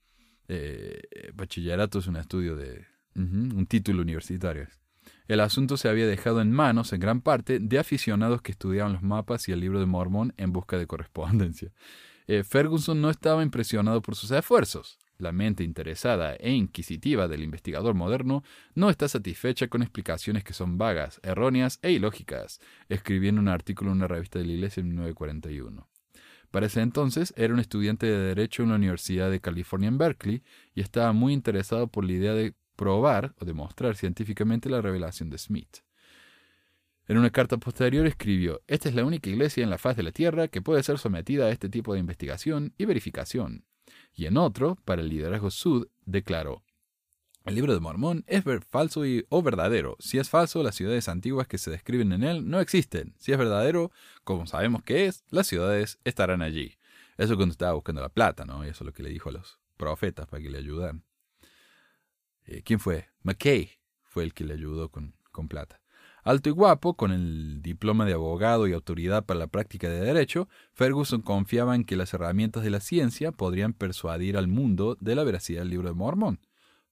eh, 0.49 1.01
bachillerato 1.35 1.99
es 1.99 2.07
un 2.07 2.17
estudio 2.17 2.57
de 2.57 2.87
un 3.15 3.67
título 3.67 4.03
universitario. 4.03 4.69
El 5.29 5.41
asunto 5.41 5.77
se 5.77 5.91
había 5.91 6.07
dejado 6.07 6.41
en 6.41 6.51
manos, 6.51 6.95
en 6.95 7.01
gran 7.01 7.21
parte, 7.21 7.59
de 7.61 7.79
aficionados 7.79 8.41
que 8.41 8.53
estudiaban 8.53 8.95
los 8.95 9.03
mapas 9.03 9.47
y 9.47 9.53
el 9.53 9.61
libro 9.61 9.79
de 9.79 9.85
Mormón 9.85 10.33
en 10.39 10.53
busca 10.53 10.79
de 10.79 10.87
correspondencia. 10.87 11.71
Eh, 12.27 12.45
Ferguson 12.45 13.03
no 13.03 13.11
estaba 13.11 13.43
impresionado 13.43 14.01
por 14.01 14.15
sus 14.17 14.31
esfuerzos. 14.31 14.99
La 15.19 15.33
mente 15.33 15.65
interesada 15.65 16.35
e 16.37 16.53
inquisitiva 16.53 17.29
del 17.29 17.43
investigador 17.43 17.95
moderno 17.95 18.43
no 18.75 18.89
está 18.89 19.07
satisfecha 19.07 19.69
con 19.69 19.83
explicaciones 19.83 20.45
que 20.45 20.55
son 20.55 20.79
vagas, 20.79 21.21
erróneas 21.23 21.79
e 21.83 21.93
ilógicas, 21.93 22.61
escribiendo 22.89 23.41
un 23.41 23.49
artículo 23.49 23.91
en 23.91 23.99
una 23.99 24.09
revista 24.09 24.39
de 24.39 24.47
la 24.47 24.53
Iglesia 24.53 24.81
en 24.81 24.89
1941. 24.89 25.89
Para 26.51 26.67
ese 26.67 26.81
entonces 26.81 27.35
era 27.37 27.53
un 27.53 27.61
estudiante 27.61 28.07
de 28.07 28.19
Derecho 28.19 28.63
en 28.63 28.71
la 28.71 28.77
Universidad 28.77 29.31
de 29.31 29.41
California 29.41 29.89
en 29.89 29.99
Berkeley 29.99 30.43
y 30.75 30.81
estaba 30.81 31.13
muy 31.13 31.35
interesado 31.35 31.89
por 31.89 32.07
la 32.07 32.13
idea 32.13 32.33
de 32.33 32.55
probar 32.79 33.35
o 33.39 33.45
demostrar 33.45 33.97
científicamente 33.97 34.71
la 34.71 34.81
revelación 34.81 35.29
de 35.29 35.37
Smith. 35.37 35.79
En 37.09 37.19
una 37.19 37.31
carta 37.31 37.59
posterior 37.59 38.07
escribió, 38.07 38.63
Esta 38.67 38.89
es 38.89 38.95
la 38.95 39.05
única 39.05 39.29
iglesia 39.29 39.65
en 39.65 39.71
la 39.71 39.79
faz 39.79 39.97
de 39.97 40.05
la 40.05 40.13
Tierra 40.13 40.49
que 40.49 40.63
puede 40.63 40.83
ser 40.83 40.99
sometida 40.99 41.47
a 41.47 41.51
este 41.51 41.69
tipo 41.69 41.93
de 41.93 42.01
investigación 42.01 42.73
y 42.79 42.85
verificación 42.85 43.65
y 44.15 44.27
en 44.27 44.37
otro, 44.37 44.77
para 44.85 45.03
el 45.03 45.09
liderazgo 45.09 45.51
sud, 45.51 45.89
declaró, 46.05 46.63
el 47.45 47.55
libro 47.55 47.73
de 47.73 47.81
Mormón 47.81 48.25
es 48.27 48.45
falso 48.69 49.07
y, 49.07 49.25
o 49.31 49.43
verdadero. 49.43 49.97
Si 50.01 50.19
es 50.19 50.29
falso, 50.29 50.63
las 50.63 50.75
ciudades 50.75 51.09
antiguas 51.09 51.47
que 51.47 51.57
se 51.57 51.71
describen 51.71 52.13
en 52.13 52.23
él 52.23 52.51
no 52.51 52.61
existen. 52.61 53.15
Si 53.17 53.33
es 53.33 53.39
verdadero, 53.39 53.91
como 54.25 54.47
sabemos 54.47 54.83
que 54.83 55.07
es, 55.07 55.25
las 55.31 55.47
ciudades 55.47 55.99
estarán 56.05 56.43
allí. 56.43 56.77
Eso 57.17 57.37
cuando 57.37 57.53
estaba 57.53 57.73
buscando 57.73 58.03
la 58.03 58.11
plata, 58.11 58.45
¿no? 58.45 58.67
Y 58.67 58.69
eso 58.69 58.85
es 58.85 58.87
lo 58.87 58.93
que 58.93 59.03
le 59.03 59.09
dijo 59.09 59.31
a 59.31 59.33
los 59.33 59.59
profetas 59.79 60.27
para 60.27 60.43
que 60.43 60.51
le 60.51 60.59
ayudaran. 60.59 61.05
Eh, 62.49 62.63
¿Quién 62.65 62.81
fue? 62.81 63.09
McKay 63.23 63.71
fue 64.05 64.25
el 64.25 64.33
que 64.33 64.45
le 64.45 64.55
ayudó 64.55 64.89
con, 64.91 65.15
con 65.31 65.49
plata. 65.49 65.81
Alto 66.25 66.49
y 66.49 66.53
guapo, 66.53 66.95
con 66.95 67.13
el 67.13 67.63
diploma 67.63 68.05
de 68.05 68.15
abogado 68.15 68.67
y 68.67 68.73
autoridad 68.73 69.25
para 69.25 69.39
la 69.39 69.47
práctica 69.47 69.89
de 69.89 70.01
derecho, 70.01 70.49
Ferguson 70.73 71.23
confiaba 71.23 71.75
en 71.75 71.85
que 71.85 71.97
las 71.97 72.13
herramientas 72.13 72.65
de 72.65 72.71
la 72.71 72.81
ciencia 72.81 73.33
podrían 73.33 73.73
persuadir 73.73 74.37
al 74.37 74.49
mundo 74.49 74.97
de 75.01 75.15
la 75.15 75.25
veracidad 75.25 75.61
del 75.61 75.71
libro 75.71 75.89
de 75.89 75.95
Mormón. 75.95 76.41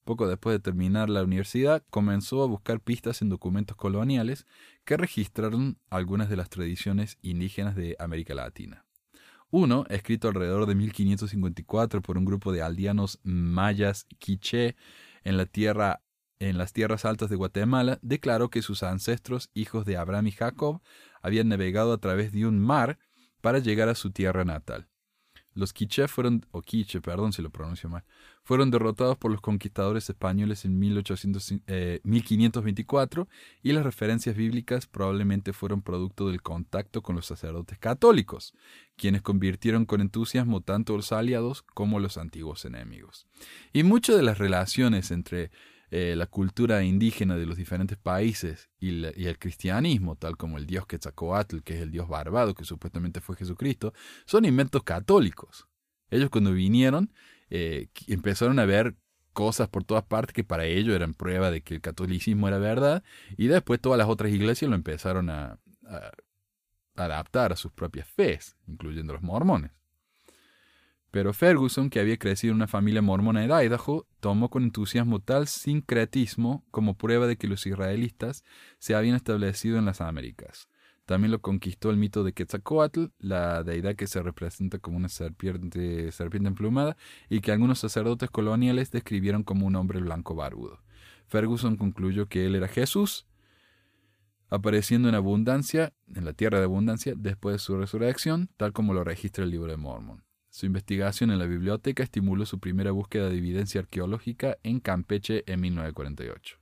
Poco 0.05 0.29
después 0.29 0.55
de 0.55 0.61
terminar 0.61 1.11
la 1.11 1.25
universidad, 1.25 1.83
comenzó 1.91 2.43
a 2.43 2.47
buscar 2.47 2.81
pistas 2.81 3.23
en 3.23 3.29
documentos 3.29 3.77
coloniales 3.77 4.47
que 4.85 4.97
registraron 4.97 5.79
algunas 5.91 6.29
de 6.29 6.37
las 6.37 6.49
tradiciones 6.49 7.19
indígenas 7.23 7.75
de 7.75 7.97
América 7.99 8.35
Latina. 8.35 8.85
Uno, 9.51 9.85
escrito 9.89 10.29
alrededor 10.29 10.67
de 10.67 10.75
1554 10.75 12.03
por 12.03 12.19
un 12.19 12.25
grupo 12.25 12.53
de 12.53 12.63
aldeanos 12.63 13.21
mayas 13.23 14.07
quiché 14.19 14.77
en 15.27 15.37
las 16.59 16.73
tierras 16.73 17.05
altas 17.05 17.31
de 17.31 17.37
Guatemala, 17.37 17.99
declaró 18.03 18.49
que 18.49 18.63
sus 18.63 18.83
ancestros, 18.83 19.51
hijos 19.55 19.85
de 19.85 19.97
Abraham 19.97 20.29
y 20.29 20.33
Jacob, 20.33 20.81
habían 21.21 21.49
navegado 21.49 21.93
a 21.93 21.99
través 21.99 22.33
de 22.33 22.47
un 22.47 22.59
mar 22.59 22.99
para 23.41 23.59
llegar 23.59 23.89
a 23.89 23.95
su 23.95 24.11
tierra 24.11 24.45
natal. 24.45 24.89
Los 25.57 25.73
quiché 25.73 26.07
fueron, 26.07 26.45
o 26.51 26.61
quiche, 26.61 27.01
perdón 27.01 27.33
si 27.33 27.41
lo 27.41 27.49
pronuncio 27.49 27.89
mal, 27.89 28.05
fueron 28.45 28.71
derrotados 28.71 29.17
por 29.17 29.31
los 29.31 29.41
conquistadores 29.41 30.11
españoles 30.11 30.67
en 30.67 30.79
1524 30.79 31.63
eh, 31.67 32.01
y 33.63 33.73
las 33.73 33.83
referencias 33.83 34.37
bíblicas 34.37 34.87
probablemente 34.87 35.55
fueron 35.55 35.81
producto 35.81 36.29
del 36.29 36.43
contacto 36.43 37.03
con 37.03 37.17
los 37.17 37.25
sacerdotes 37.25 37.79
católicos, 37.79 38.53
quienes 38.97 39.23
convirtieron 39.23 39.87
con 39.87 40.03
entusiasmo 40.03 40.61
tanto 40.61 40.95
los 40.95 41.11
aliados 41.11 41.63
como 41.63 42.01
los 42.01 42.19
antiguos 42.19 42.67
enemigos. 42.67 43.27
Y 43.73 43.83
muchas 43.83 44.17
de 44.17 44.23
las 44.23 44.37
relaciones 44.37 45.11
entre 45.11 45.51
eh, 45.91 46.15
la 46.17 46.27
cultura 46.27 46.83
indígena 46.83 47.37
de 47.37 47.47
los 47.47 47.57
diferentes 47.57 47.97
países 47.97 48.71
y, 48.79 49.05
el 49.05 49.39
cristianismo, 49.39 50.17
tal 50.17 50.37
como 50.37 50.59
el 50.59 50.67
dios 50.67 50.87
Quetzalcoatl, 50.87 51.61
que 51.61 51.75
es 51.75 51.83
el 51.83 51.91
dios 51.91 52.09
barbado, 52.09 52.55
que 52.55 52.65
supuestamente 52.65 53.21
fue 53.21 53.37
Jesucristo, 53.37 53.93
son 54.25 54.45
inventos 54.45 54.83
católicos. 54.83 55.69
Ellos 56.11 56.31
cuando 56.31 56.53
vinieron 56.53 57.13
eh, 57.51 57.89
empezaron 58.09 58.59
a 58.59 58.65
ver 58.65 58.97
cosas 59.33 59.69
por 59.69 59.85
todas 59.85 60.05
partes 60.05 60.33
que 60.33 60.45
para 60.45 60.65
ellos 60.65 60.95
eran 60.97 61.15
prueba 61.15 61.51
de 61.51 61.61
que 61.61 61.75
el 61.75 61.81
catolicismo 61.81 62.49
era 62.49 62.59
verdad 62.59 63.05
y 63.37 63.49
después 63.49 63.81
todas 63.81 63.99
las 63.99 64.09
otras 64.09 64.33
iglesias 64.33 64.69
lo 64.69 64.77
empezaron 64.77 65.31
a 65.31 65.59
adaptar 66.97 67.53
a 67.53 67.57
sus 67.57 67.71
propias 67.73 68.09
fes, 68.09 68.57
incluyendo 68.67 69.13
los 69.13 69.23
mormones. 69.23 69.73
Pero 71.11 71.33
Ferguson, 71.33 71.89
que 71.89 72.01
había 72.01 72.19
crecido 72.19 72.53
en 72.53 72.57
una 72.57 72.67
familia 72.67 73.03
mormona 73.03 73.41
de 73.41 73.65
Idaho, 73.65 74.07
tomó 74.21 74.51
con 74.51 74.65
entusiasmo 74.65 75.21
tal 75.21 75.47
sincretismo 75.47 76.65
como 76.71 76.97
prueba 76.97 77.27
de 77.27 77.37
que 77.37 77.47
los 77.47 77.67
israelitas 77.67 78.45
se 78.79 78.95
habían 78.95 79.17
establecido 79.17 79.79
en 79.79 79.85
las 79.85 80.01
Américas. 80.01 80.69
También 81.07 81.31
lo 81.31 81.41
conquistó 81.41 81.91
el 81.91 81.97
mito 81.97 82.25
de 82.25 82.33
Quetzalcoatl, 82.33 83.07
la 83.21 83.63
deidad 83.63 83.95
que 83.95 84.09
se 84.09 84.21
representa 84.23 84.81
como 84.81 84.97
una 84.97 85.09
serpiente, 85.09 86.11
emplumada 86.33 86.97
y 87.31 87.41
que 87.41 87.53
algunos 87.53 87.79
sacerdotes 87.79 88.29
coloniales 88.29 88.91
describieron 88.91 89.45
como 89.45 89.67
un 89.67 89.77
hombre 89.77 90.01
blanco 90.01 90.35
barbudo. 90.35 90.83
Ferguson 91.29 91.77
concluyó 91.77 92.27
que 92.27 92.47
él 92.47 92.57
era 92.57 92.67
Jesús, 92.67 93.29
apareciendo 94.49 95.09
en 95.09 95.15
abundancia, 95.15 95.93
en 96.13 96.25
la 96.25 96.33
tierra 96.33 96.59
de 96.59 96.65
abundancia, 96.65 97.15
después 97.17 97.55
de 97.55 97.59
su 97.61 97.77
resurrección, 97.79 98.51
tal 98.57 98.73
como 98.73 98.93
lo 98.93 99.05
registra 99.05 99.45
el 99.45 99.51
libro 99.51 99.71
de 99.71 99.77
Mormon. 99.77 100.26
Su 100.57 100.65
investigación 100.65 101.31
en 101.31 101.39
la 101.39 101.45
biblioteca 101.45 102.03
estimuló 102.03 102.47
su 102.47 102.59
primera 102.59 102.91
búsqueda 102.91 103.29
de 103.29 103.37
evidencia 103.37 103.79
arqueológica 103.79 104.57
en 104.63 104.81
Campeche 104.81 105.45
en 105.47 105.61
1948. 105.61 106.57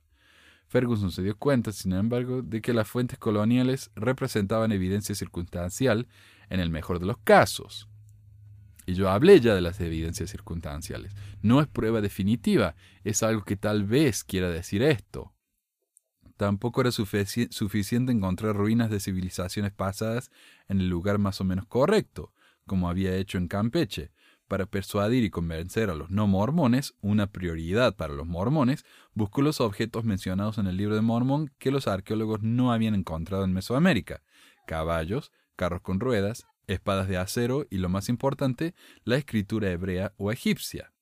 Ferguson 0.67 1.13
se 1.13 1.23
dio 1.23 1.37
cuenta, 1.37 1.71
sin 1.71 1.93
embargo, 1.93 2.41
de 2.41 2.59
que 2.59 2.73
las 2.73 2.89
fuentes 2.89 3.17
coloniales 3.17 3.91
representaban 3.95 4.73
evidencia 4.73 5.15
circunstancial 5.15 6.09
en 6.49 6.59
el 6.59 6.71
mejor 6.71 6.99
de 6.99 7.05
los 7.05 7.19
casos. 7.19 7.87
Y 8.85 8.95
yo 8.95 9.09
hablé 9.09 9.39
ya 9.39 9.55
de 9.55 9.61
las 9.61 9.79
evidencias 9.79 10.29
circunstanciales. 10.29 11.15
No 11.41 11.61
es 11.61 11.67
prueba 11.67 12.01
definitiva, 12.01 12.75
es 13.05 13.23
algo 13.23 13.45
que 13.45 13.55
tal 13.55 13.85
vez 13.85 14.25
quiera 14.25 14.49
decir 14.49 14.83
esto. 14.83 15.31
Tampoco 16.35 16.81
era 16.81 16.91
suficiente 16.91 18.11
encontrar 18.11 18.57
ruinas 18.57 18.89
de 18.89 18.99
civilizaciones 18.99 19.71
pasadas 19.71 20.31
en 20.67 20.81
el 20.81 20.89
lugar 20.89 21.17
más 21.17 21.39
o 21.39 21.45
menos 21.45 21.65
correcto 21.65 22.33
como 22.65 22.89
había 22.89 23.15
hecho 23.15 23.37
en 23.37 23.47
Campeche. 23.47 24.11
Para 24.47 24.67
persuadir 24.67 25.23
y 25.23 25.31
convencer 25.31 25.89
a 25.89 25.95
los 25.95 26.11
no 26.11 26.27
mormones, 26.27 26.93
una 27.01 27.27
prioridad 27.27 27.95
para 27.95 28.13
los 28.13 28.27
mormones, 28.27 28.85
buscó 29.13 29.41
los 29.41 29.59
objetos 29.59 30.03
mencionados 30.03 30.59
en 30.59 30.67
el 30.67 30.77
libro 30.77 30.95
de 30.95 31.01
Mormón 31.01 31.51
que 31.57 31.71
los 31.71 31.87
arqueólogos 31.87 32.43
no 32.43 32.71
habían 32.71 32.93
encontrado 32.93 33.43
en 33.43 33.53
Mesoamérica, 33.53 34.21
caballos, 34.67 35.31
carros 35.55 35.81
con 35.81 35.99
ruedas, 35.99 36.45
espadas 36.67 37.07
de 37.07 37.17
acero 37.17 37.65
y, 37.69 37.77
lo 37.77 37.89
más 37.89 38.09
importante, 38.09 38.75
la 39.03 39.17
escritura 39.17 39.71
hebrea 39.71 40.13
o 40.17 40.31
egipcia. 40.31 40.94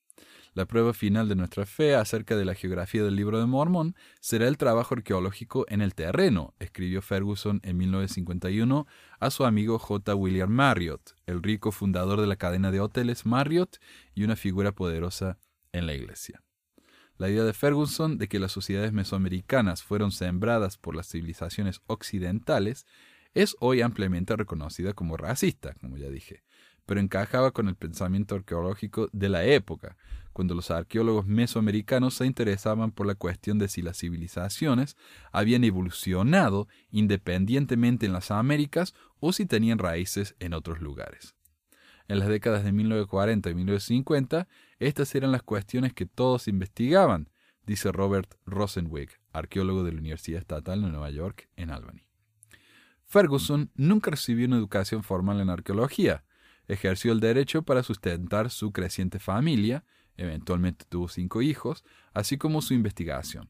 La 0.55 0.65
prueba 0.67 0.93
final 0.93 1.27
de 1.27 1.35
nuestra 1.35 1.65
fe 1.65 1.95
acerca 1.95 2.35
de 2.35 2.45
la 2.45 2.53
geografía 2.53 3.03
del 3.03 3.15
libro 3.15 3.39
de 3.39 3.47
Mormón 3.47 3.95
será 4.19 4.47
el 4.47 4.57
trabajo 4.57 4.93
arqueológico 4.93 5.65
en 5.67 5.81
el 5.81 5.95
terreno, 5.95 6.53
escribió 6.59 7.01
Ferguson 7.01 7.59
en 7.63 7.77
1951 7.77 8.85
a 9.19 9.31
su 9.31 9.45
amigo 9.45 9.79
J. 9.79 10.13
William 10.13 10.51
Marriott, 10.51 11.15
el 11.25 11.41
rico 11.41 11.71
fundador 11.71 12.21
de 12.21 12.27
la 12.27 12.35
cadena 12.35 12.69
de 12.69 12.81
hoteles 12.81 13.25
Marriott 13.25 13.77
y 14.13 14.25
una 14.25 14.35
figura 14.35 14.73
poderosa 14.73 15.39
en 15.71 15.87
la 15.87 15.95
iglesia. 15.95 16.43
La 17.17 17.29
idea 17.29 17.43
de 17.43 17.53
Ferguson 17.53 18.19
de 18.19 18.27
que 18.27 18.37
las 18.37 18.51
sociedades 18.51 18.93
mesoamericanas 18.93 19.81
fueron 19.81 20.11
sembradas 20.11 20.77
por 20.77 20.95
las 20.95 21.07
civilizaciones 21.09 21.81
occidentales 21.87 22.85
es 23.33 23.55
hoy 23.59 23.81
ampliamente 23.81 24.35
reconocida 24.35 24.93
como 24.93 25.17
racista, 25.17 25.73
como 25.81 25.97
ya 25.97 26.09
dije, 26.09 26.43
pero 26.85 26.99
encajaba 26.99 27.51
con 27.51 27.67
el 27.67 27.75
pensamiento 27.75 28.35
arqueológico 28.35 29.09
de 29.13 29.29
la 29.29 29.45
época, 29.45 29.97
cuando 30.33 30.55
los 30.55 30.71
arqueólogos 30.71 31.25
mesoamericanos 31.25 32.15
se 32.15 32.25
interesaban 32.25 32.91
por 32.91 33.07
la 33.07 33.15
cuestión 33.15 33.59
de 33.59 33.67
si 33.67 33.81
las 33.81 33.99
civilizaciones 33.99 34.97
habían 35.31 35.63
evolucionado 35.63 36.67
independientemente 36.91 38.05
en 38.05 38.13
las 38.13 38.31
Américas 38.31 38.93
o 39.19 39.31
si 39.31 39.45
tenían 39.45 39.77
raíces 39.77 40.35
en 40.39 40.53
otros 40.53 40.81
lugares. 40.81 41.35
En 42.07 42.19
las 42.19 42.27
décadas 42.27 42.63
de 42.63 42.73
1940 42.73 43.49
y 43.49 43.55
1950, 43.55 44.47
estas 44.79 45.15
eran 45.15 45.31
las 45.31 45.43
cuestiones 45.43 45.93
que 45.93 46.05
todos 46.05 46.47
investigaban, 46.47 47.29
dice 47.65 47.91
Robert 47.91 48.35
Rosenwig, 48.45 49.09
arqueólogo 49.31 49.83
de 49.83 49.93
la 49.93 49.99
Universidad 49.99 50.39
Estatal 50.41 50.81
de 50.81 50.89
Nueva 50.89 51.09
York 51.11 51.47
en 51.55 51.69
Albany. 51.69 52.05
Ferguson 53.05 53.71
nunca 53.75 54.11
recibió 54.11 54.47
una 54.47 54.57
educación 54.57 55.03
formal 55.03 55.39
en 55.39 55.49
arqueología, 55.49 56.25
ejerció 56.67 57.13
el 57.13 57.19
derecho 57.19 57.63
para 57.63 57.83
sustentar 57.83 58.49
su 58.49 58.71
creciente 58.71 59.19
familia, 59.19 59.85
eventualmente 60.17 60.86
tuvo 60.88 61.08
cinco 61.08 61.41
hijos, 61.41 61.84
así 62.13 62.38
como 62.38 62.62
su 62.62 62.73
investigación. 62.73 63.49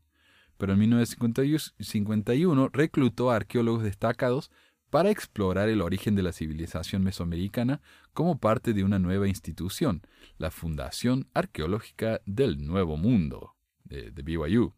Pero 0.58 0.74
en 0.74 0.80
1951 0.80 2.70
reclutó 2.70 3.32
a 3.32 3.36
arqueólogos 3.38 3.84
destacados 3.84 4.52
para 4.90 5.10
explorar 5.10 5.70
el 5.70 5.82
origen 5.82 6.16
de 6.16 6.22
la 6.22 6.32
civilización 6.32 7.04
mesoamericana 7.04 7.82
como 8.14 8.40
parte 8.40 8.74
de 8.74 8.84
una 8.84 9.00
nueva 9.00 9.28
institución, 9.28 10.02
la 10.38 10.52
Fundación 10.52 11.28
Arqueológica 11.34 12.22
del 12.26 12.64
Nuevo 12.66 12.96
Mundo, 12.98 13.56
de, 13.86 14.12
de 14.12 14.22
BYU. 14.22 14.76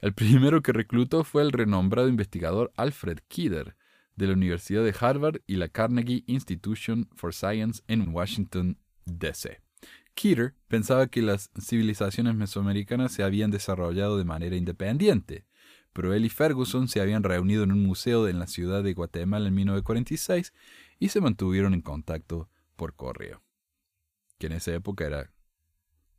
El 0.00 0.14
primero 0.14 0.62
que 0.62 0.72
reclutó 0.72 1.22
fue 1.22 1.42
el 1.42 1.52
renombrado 1.52 2.08
investigador 2.08 2.72
Alfred 2.76 3.18
Kidder, 3.28 3.76
de 4.16 4.26
la 4.26 4.32
Universidad 4.32 4.82
de 4.82 4.94
Harvard 4.98 5.42
y 5.46 5.56
la 5.56 5.68
Carnegie 5.68 6.24
Institution 6.26 7.08
for 7.14 7.34
Science 7.34 7.82
en 7.86 8.08
Washington, 8.08 8.78
D.C. 9.04 9.65
Kidder 10.16 10.54
pensaba 10.66 11.08
que 11.08 11.20
las 11.20 11.50
civilizaciones 11.60 12.34
mesoamericanas 12.34 13.12
se 13.12 13.22
habían 13.22 13.50
desarrollado 13.50 14.16
de 14.16 14.24
manera 14.24 14.56
independiente, 14.56 15.44
pero 15.92 16.14
él 16.14 16.24
y 16.24 16.30
Ferguson 16.30 16.88
se 16.88 17.02
habían 17.02 17.22
reunido 17.22 17.64
en 17.64 17.70
un 17.70 17.82
museo 17.82 18.26
en 18.26 18.38
la 18.38 18.46
ciudad 18.46 18.82
de 18.82 18.94
Guatemala 18.94 19.48
en 19.48 19.54
1946 19.54 20.54
y 20.98 21.10
se 21.10 21.20
mantuvieron 21.20 21.74
en 21.74 21.82
contacto 21.82 22.48
por 22.76 22.96
correo, 22.96 23.42
que 24.38 24.46
en 24.46 24.54
esa 24.54 24.74
época 24.74 25.04
era 25.04 25.30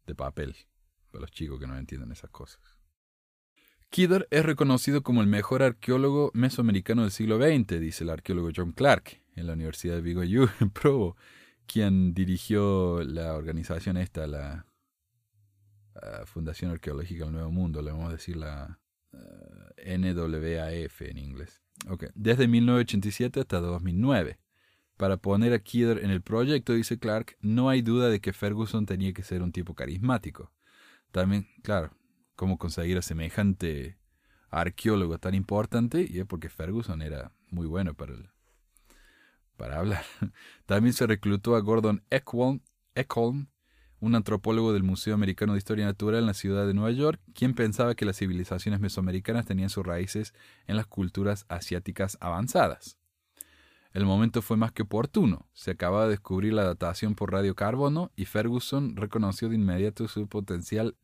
de 0.06 0.14
papel, 0.14 0.56
para 1.12 1.22
los 1.22 1.32
chicos 1.32 1.60
que 1.60 1.66
no 1.66 1.76
entienden 1.76 2.12
esas 2.12 2.30
cosas. 2.30 2.62
Kidder 3.90 4.28
es 4.30 4.46
reconocido 4.46 5.02
como 5.02 5.22
el 5.22 5.28
mejor 5.28 5.64
arqueólogo 5.64 6.30
mesoamericano 6.36 7.02
del 7.02 7.12
siglo 7.12 7.38
XX, 7.38 7.80
dice 7.80 8.04
el 8.04 8.12
arqueólogo 8.12 8.52
John 8.56 8.74
Clark 8.74 9.24
en 9.36 9.48
la 9.48 9.54
Universidad 9.54 9.96
de 9.96 10.02
BYU 10.02 10.50
en 10.60 10.70
Provo, 10.70 11.18
quien 11.68 12.14
dirigió 12.14 13.04
la 13.04 13.34
organización 13.36 13.98
esta, 13.98 14.26
la 14.26 14.66
Fundación 16.26 16.72
Arqueológica 16.72 17.26
del 17.26 17.34
Nuevo 17.34 17.52
Mundo, 17.52 17.82
le 17.82 17.92
vamos 17.92 18.10
a 18.10 18.14
decir 18.14 18.38
la 18.38 18.80
eh, 19.14 19.98
NWAF 19.98 21.02
en 21.02 21.18
inglés. 21.18 21.62
Desde 22.16 22.48
1987 22.48 23.40
hasta 23.40 23.60
2009. 23.60 24.40
Para 24.98 25.18
poner 25.18 25.54
a 25.54 25.60
Kidder 25.60 26.04
en 26.04 26.10
el 26.10 26.22
proyecto, 26.22 26.74
dice 26.74 26.98
Clark, 26.98 27.38
no 27.40 27.70
hay 27.70 27.84
duda 27.84 28.10
de 28.10 28.20
que 28.20 28.34
Ferguson 28.34 28.88
tenía 28.88 29.14
que 29.14 29.22
ser 29.22 29.44
un 29.44 29.52
tipo 29.52 29.76
carismático. 29.76 30.52
También, 31.12 31.48
claro, 31.62 31.92
cómo 32.36 32.58
conseguir 32.58 32.98
a 32.98 33.04
semejante 33.04 33.98
arqueólogo 34.50 35.20
tan 35.20 35.36
importante 35.36 36.08
y 36.10 36.20
es 36.20 36.26
porque 36.26 36.50
Ferguson 36.50 37.04
era 37.04 37.32
muy 37.52 37.68
bueno 37.68 37.94
para, 37.94 38.14
para 39.58 39.80
hablar. 39.80 40.04
También 40.66 40.94
se 40.94 41.08
reclutó 41.08 41.56
a 41.56 41.60
Gordon 41.60 42.04
Eckholm, 42.10 43.48
un 44.00 44.16
antropólogo 44.16 44.74
del 44.74 44.84
Museo 44.84 45.16
Americano 45.16 45.54
de 45.54 45.58
Historia 45.58 45.86
Natural 45.86 46.20
en 46.22 46.28
la 46.28 46.34
ciudad 46.34 46.68
de 46.68 46.74
Nueva 46.74 46.92
York, 46.92 47.20
quien 47.34 47.56
pensaba 47.56 47.96
que 47.96 48.06
las 48.06 48.18
civilizaciones 48.18 48.80
mesoamericanas 48.80 49.46
tenían 49.46 49.70
sus 49.70 49.86
raíces 49.86 50.34
en 50.68 50.78
las 50.78 50.86
culturas 50.86 51.46
asiáticas 51.50 52.18
avanzadas. 52.22 52.98
El 53.94 54.06
momento 54.06 54.44
fue 54.44 54.58
más 54.58 54.72
que 54.72 54.84
oportuno. 54.84 55.50
Se 55.54 55.72
acababa 55.72 56.04
de 56.04 56.12
descubrir 56.12 56.54
la 56.54 56.64
datación 56.64 57.16
por 57.16 57.32
radiocarbono 57.32 58.12
y 58.16 58.26
Ferguson 58.26 58.96
reconoció 58.96 59.50
de 59.50 59.56
inmediato 59.56 60.08
su 60.08 60.28
potencial 60.28 60.96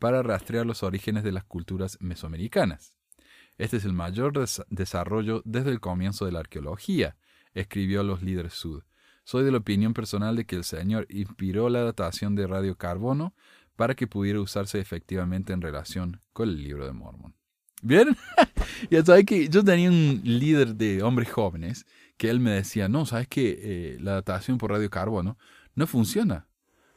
para 0.00 0.24
rastrear 0.24 0.66
los 0.66 0.82
orígenes 0.82 1.22
de 1.22 1.30
las 1.30 1.44
culturas 1.44 1.98
mesoamericanas. 2.00 2.96
Este 3.58 3.76
es 3.76 3.84
el 3.84 3.92
mayor 3.92 4.32
desarrollo 4.70 5.42
desde 5.44 5.70
el 5.70 5.78
comienzo 5.78 6.24
de 6.24 6.32
la 6.32 6.40
arqueología, 6.40 7.16
escribió 7.54 8.02
los 8.02 8.22
líderes 8.22 8.54
sud. 8.54 8.82
Soy 9.24 9.44
de 9.44 9.52
la 9.52 9.58
opinión 9.58 9.94
personal 9.94 10.36
de 10.36 10.44
que 10.44 10.56
el 10.56 10.64
Señor 10.64 11.06
inspiró 11.08 11.68
la 11.68 11.82
datación 11.82 12.34
de 12.34 12.46
radiocarbono 12.46 13.34
para 13.76 13.94
que 13.94 14.06
pudiera 14.06 14.40
usarse 14.40 14.80
efectivamente 14.80 15.52
en 15.52 15.60
relación 15.60 16.20
con 16.32 16.48
el 16.48 16.62
libro 16.62 16.86
de 16.86 16.92
Mormon. 16.92 17.34
¿Bien? 17.82 18.16
ya 18.90 19.04
sabes 19.04 19.24
que 19.26 19.48
yo 19.48 19.64
tenía 19.64 19.90
un 19.90 20.20
líder 20.24 20.74
de 20.76 21.02
hombres 21.02 21.30
jóvenes 21.30 21.86
que 22.16 22.30
él 22.30 22.40
me 22.40 22.52
decía, 22.52 22.88
no, 22.88 23.06
sabes 23.06 23.28
que 23.28 23.58
eh, 23.60 23.98
la 24.00 24.12
datación 24.12 24.58
por 24.58 24.70
radiocarbono 24.70 25.36
no 25.74 25.86
funciona, 25.86 26.46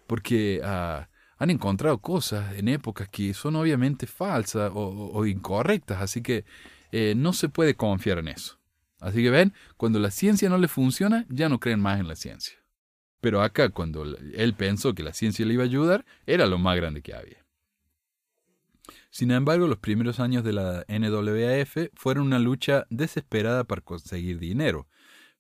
porque 0.06 0.62
uh, 0.64 1.06
han 1.38 1.50
encontrado 1.50 1.98
cosas 2.00 2.56
en 2.56 2.68
épocas 2.68 3.10
que 3.10 3.34
son 3.34 3.56
obviamente 3.56 4.08
falsas 4.08 4.72
o, 4.74 5.26
incorrectas, 5.26 6.02
así 6.02 6.22
que 6.22 6.46
eh, 6.92 7.14
no 7.16 7.34
se 7.34 7.50
puede 7.50 7.76
confiar 7.76 8.20
en 8.20 8.28
eso. 8.30 8.60
Así 9.00 9.22
que 9.22 9.30
ven, 9.30 9.54
cuando 9.78 10.00
la 10.00 10.12
ciencia 10.12 10.50
no 10.50 10.58
le 10.58 10.68
funciona, 10.68 11.26
ya 11.30 11.50
no 11.50 11.60
creen 11.60 11.80
más 11.80 12.00
en 12.00 12.08
la 12.08 12.16
ciencia. 12.16 12.58
Pero 13.22 13.42
acá, 13.42 13.70
cuando 13.70 14.04
él 14.04 14.54
pensó 14.54 14.94
que 14.94 15.04
la 15.04 15.14
ciencia 15.14 15.46
le 15.46 15.54
iba 15.54 15.64
a 15.64 15.68
ayudar, 15.68 16.06
era 16.26 16.46
lo 16.46 16.58
más 16.58 16.76
grande 16.76 17.02
que 17.02 17.14
había. 17.14 17.46
Sin 19.10 19.32
embargo, 19.32 19.68
los 19.68 19.80
primeros 19.80 20.20
años 20.20 20.44
de 20.44 20.54
la 20.54 20.86
NWAF 20.88 21.90
fueron 21.96 22.28
una 22.28 22.40
lucha 22.40 22.86
desesperada 22.90 23.64
para 23.64 23.82
conseguir 23.82 24.40
dinero, 24.40 24.88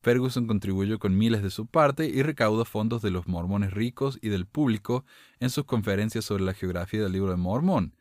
Ferguson 0.06 0.46
contribuyó 0.46 1.00
con 1.00 1.18
miles 1.18 1.41
de 1.41 1.50
su 1.50 1.65
parte 1.65 2.06
y 2.06 2.22
recaudó 2.22 2.63
fondos 2.63 3.02
de 3.02 3.10
los 3.10 3.28
mormones 3.28 3.74
ricos 3.74 4.20
y 4.22 4.30
del 4.30 4.46
público 4.46 5.04
en 5.39 5.50
sus 5.50 5.65
conferencias 5.65 6.26
sobre 6.26 6.44
la 6.44 6.54
geografía 6.54 7.02
del 7.02 7.13
libro 7.13 7.32
de 7.32 7.38
Mormón. 7.38 7.96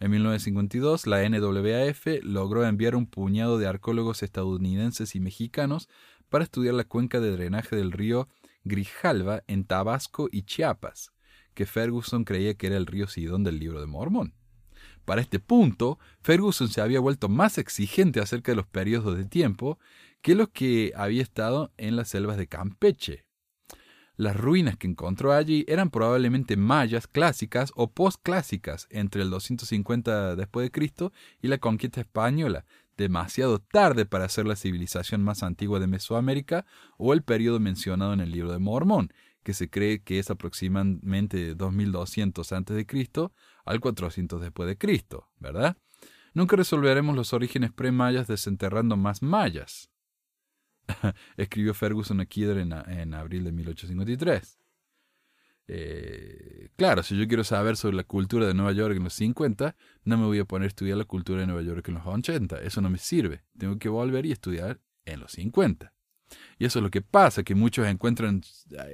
En 0.00 0.12
1952, 0.12 1.08
la 1.08 1.28
NWAF 1.28 2.06
logró 2.22 2.64
enviar 2.64 2.94
un 2.94 3.06
puñado 3.06 3.58
de 3.58 3.66
arqueólogos 3.66 4.22
estadounidenses 4.22 5.16
y 5.16 5.20
mexicanos 5.20 5.88
para 6.28 6.44
estudiar 6.44 6.74
la 6.74 6.84
cuenca 6.84 7.18
de 7.18 7.32
drenaje 7.32 7.74
del 7.74 7.90
río 7.90 8.28
Grijalva 8.62 9.42
en 9.48 9.64
Tabasco 9.64 10.28
y 10.30 10.42
Chiapas, 10.42 11.12
que 11.54 11.66
Ferguson 11.66 12.24
creía 12.24 12.54
que 12.54 12.68
era 12.68 12.76
el 12.76 12.86
río 12.86 13.08
Sidón 13.08 13.42
del 13.42 13.58
libro 13.58 13.80
de 13.80 13.86
Mormón. 13.86 14.34
Para 15.04 15.20
este 15.20 15.40
punto, 15.40 15.98
Ferguson 16.20 16.68
se 16.68 16.80
había 16.80 17.00
vuelto 17.00 17.28
más 17.28 17.58
exigente 17.58 18.20
acerca 18.20 18.52
de 18.52 18.56
los 18.56 18.66
periodos 18.66 19.16
de 19.16 19.24
tiempo 19.24 19.78
que 20.20 20.34
los 20.34 20.50
que 20.50 20.92
había 20.94 21.22
estado 21.22 21.72
en 21.76 21.96
las 21.96 22.08
selvas 22.08 22.36
de 22.36 22.46
Campeche. 22.46 23.27
Las 24.18 24.36
ruinas 24.36 24.76
que 24.76 24.88
encontró 24.88 25.32
allí 25.32 25.64
eran 25.68 25.90
probablemente 25.90 26.56
mayas 26.56 27.06
clásicas 27.06 27.70
o 27.76 27.92
postclásicas 27.92 28.88
entre 28.90 29.22
el 29.22 29.30
250 29.30 30.34
después 30.34 30.66
de 30.66 30.72
Cristo 30.72 31.12
y 31.40 31.46
la 31.46 31.58
conquista 31.58 32.00
española, 32.00 32.64
demasiado 32.96 33.60
tarde 33.60 34.06
para 34.06 34.28
ser 34.28 34.44
la 34.46 34.56
civilización 34.56 35.22
más 35.22 35.44
antigua 35.44 35.78
de 35.78 35.86
Mesoamérica 35.86 36.66
o 36.96 37.12
el 37.12 37.22
periodo 37.22 37.60
mencionado 37.60 38.12
en 38.12 38.18
el 38.18 38.32
libro 38.32 38.50
de 38.50 38.58
Mormón, 38.58 39.12
que 39.44 39.54
se 39.54 39.70
cree 39.70 40.02
que 40.02 40.18
es 40.18 40.30
aproximadamente 40.30 41.54
2200 41.54 42.52
a.C. 42.52 42.86
al 43.64 43.80
400 43.80 44.40
después 44.40 44.68
de 44.68 44.76
Cristo, 44.76 45.28
¿verdad? 45.38 45.76
Nunca 46.34 46.56
resolveremos 46.56 47.14
los 47.14 47.32
orígenes 47.32 47.70
pre-mayas 47.70 48.26
desenterrando 48.26 48.96
más 48.96 49.22
mayas. 49.22 49.92
escribió 51.36 51.74
Ferguson 51.74 52.20
a 52.20 52.26
Kidder 52.26 52.58
en, 52.58 53.14
abril 53.14 53.44
de 53.44 53.52
1853. 53.52 54.58
Eh, 55.70 56.70
claro, 56.76 57.02
si 57.02 57.16
yo 57.16 57.28
quiero 57.28 57.44
saber 57.44 57.76
sobre 57.76 57.96
la 57.96 58.04
cultura 58.04 58.46
de 58.46 58.54
Nueva 58.54 58.72
York 58.72 58.96
en 58.96 59.04
los 59.04 59.12
50, 59.14 59.76
no 60.04 60.16
me 60.16 60.24
voy 60.24 60.38
a 60.38 60.44
poner 60.44 60.64
a 60.64 60.68
estudiar 60.68 60.96
la 60.96 61.04
cultura 61.04 61.40
de 61.40 61.46
Nueva 61.46 61.62
York 61.62 61.86
en 61.88 61.94
los 61.94 62.06
80. 62.06 62.60
Eso 62.62 62.80
no 62.80 62.90
me 62.90 62.98
sirve. 62.98 63.42
Tengo 63.58 63.78
que 63.78 63.88
volver 63.88 64.24
y 64.26 64.32
estudiar 64.32 64.80
en 65.04 65.20
los 65.20 65.32
50. 65.32 65.92
Y 66.58 66.66
eso 66.66 66.78
es 66.78 66.82
lo 66.82 66.90
que 66.90 67.02
pasa, 67.02 67.42
que 67.42 67.54
muchos 67.54 67.86
encuentran 67.86 68.42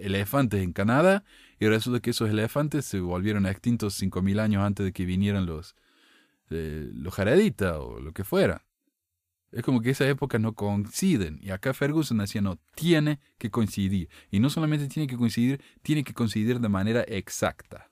elefantes 0.01 0.63
en 0.63 0.73
Canadá 0.73 1.25
y 1.59 1.67
resulta 1.67 2.01
que 2.01 2.11
esos 2.11 2.31
elefantes 2.31 2.85
se 2.85 3.01
volvieron 3.01 3.47
extintos 3.47 4.01
5.000 4.01 4.41
años 4.41 4.63
antes 4.63 4.85
de 4.85 4.93
que 4.93 5.05
vinieran 5.05 5.47
los, 5.47 5.75
eh, 6.51 6.89
los 6.93 7.15
jareditas 7.15 7.77
o 7.79 8.01
lo 8.01 8.13
que 8.13 8.25
fuera. 8.25 8.65
Es 9.55 9.63
como 9.63 9.81
que 9.81 9.91
esas 9.91 10.09
épocas 10.09 10.41
no 10.41 10.53
coinciden. 10.55 11.39
Y 11.41 11.51
acá 11.51 11.73
Ferguson 11.73 12.19
decía, 12.19 12.41
no, 12.41 12.59
tiene 12.75 13.21
que 13.39 13.53
coincidir. 13.53 14.09
Y 14.33 14.41
no 14.41 14.51
solamente 14.51 14.89
tiene 14.89 15.07
que 15.07 15.17
coincidir, 15.17 15.63
tiene 15.83 16.03
que 16.03 16.13
coincidir 16.13 16.59
de 16.59 16.69
manera 16.69 17.03
exacta. 17.07 17.89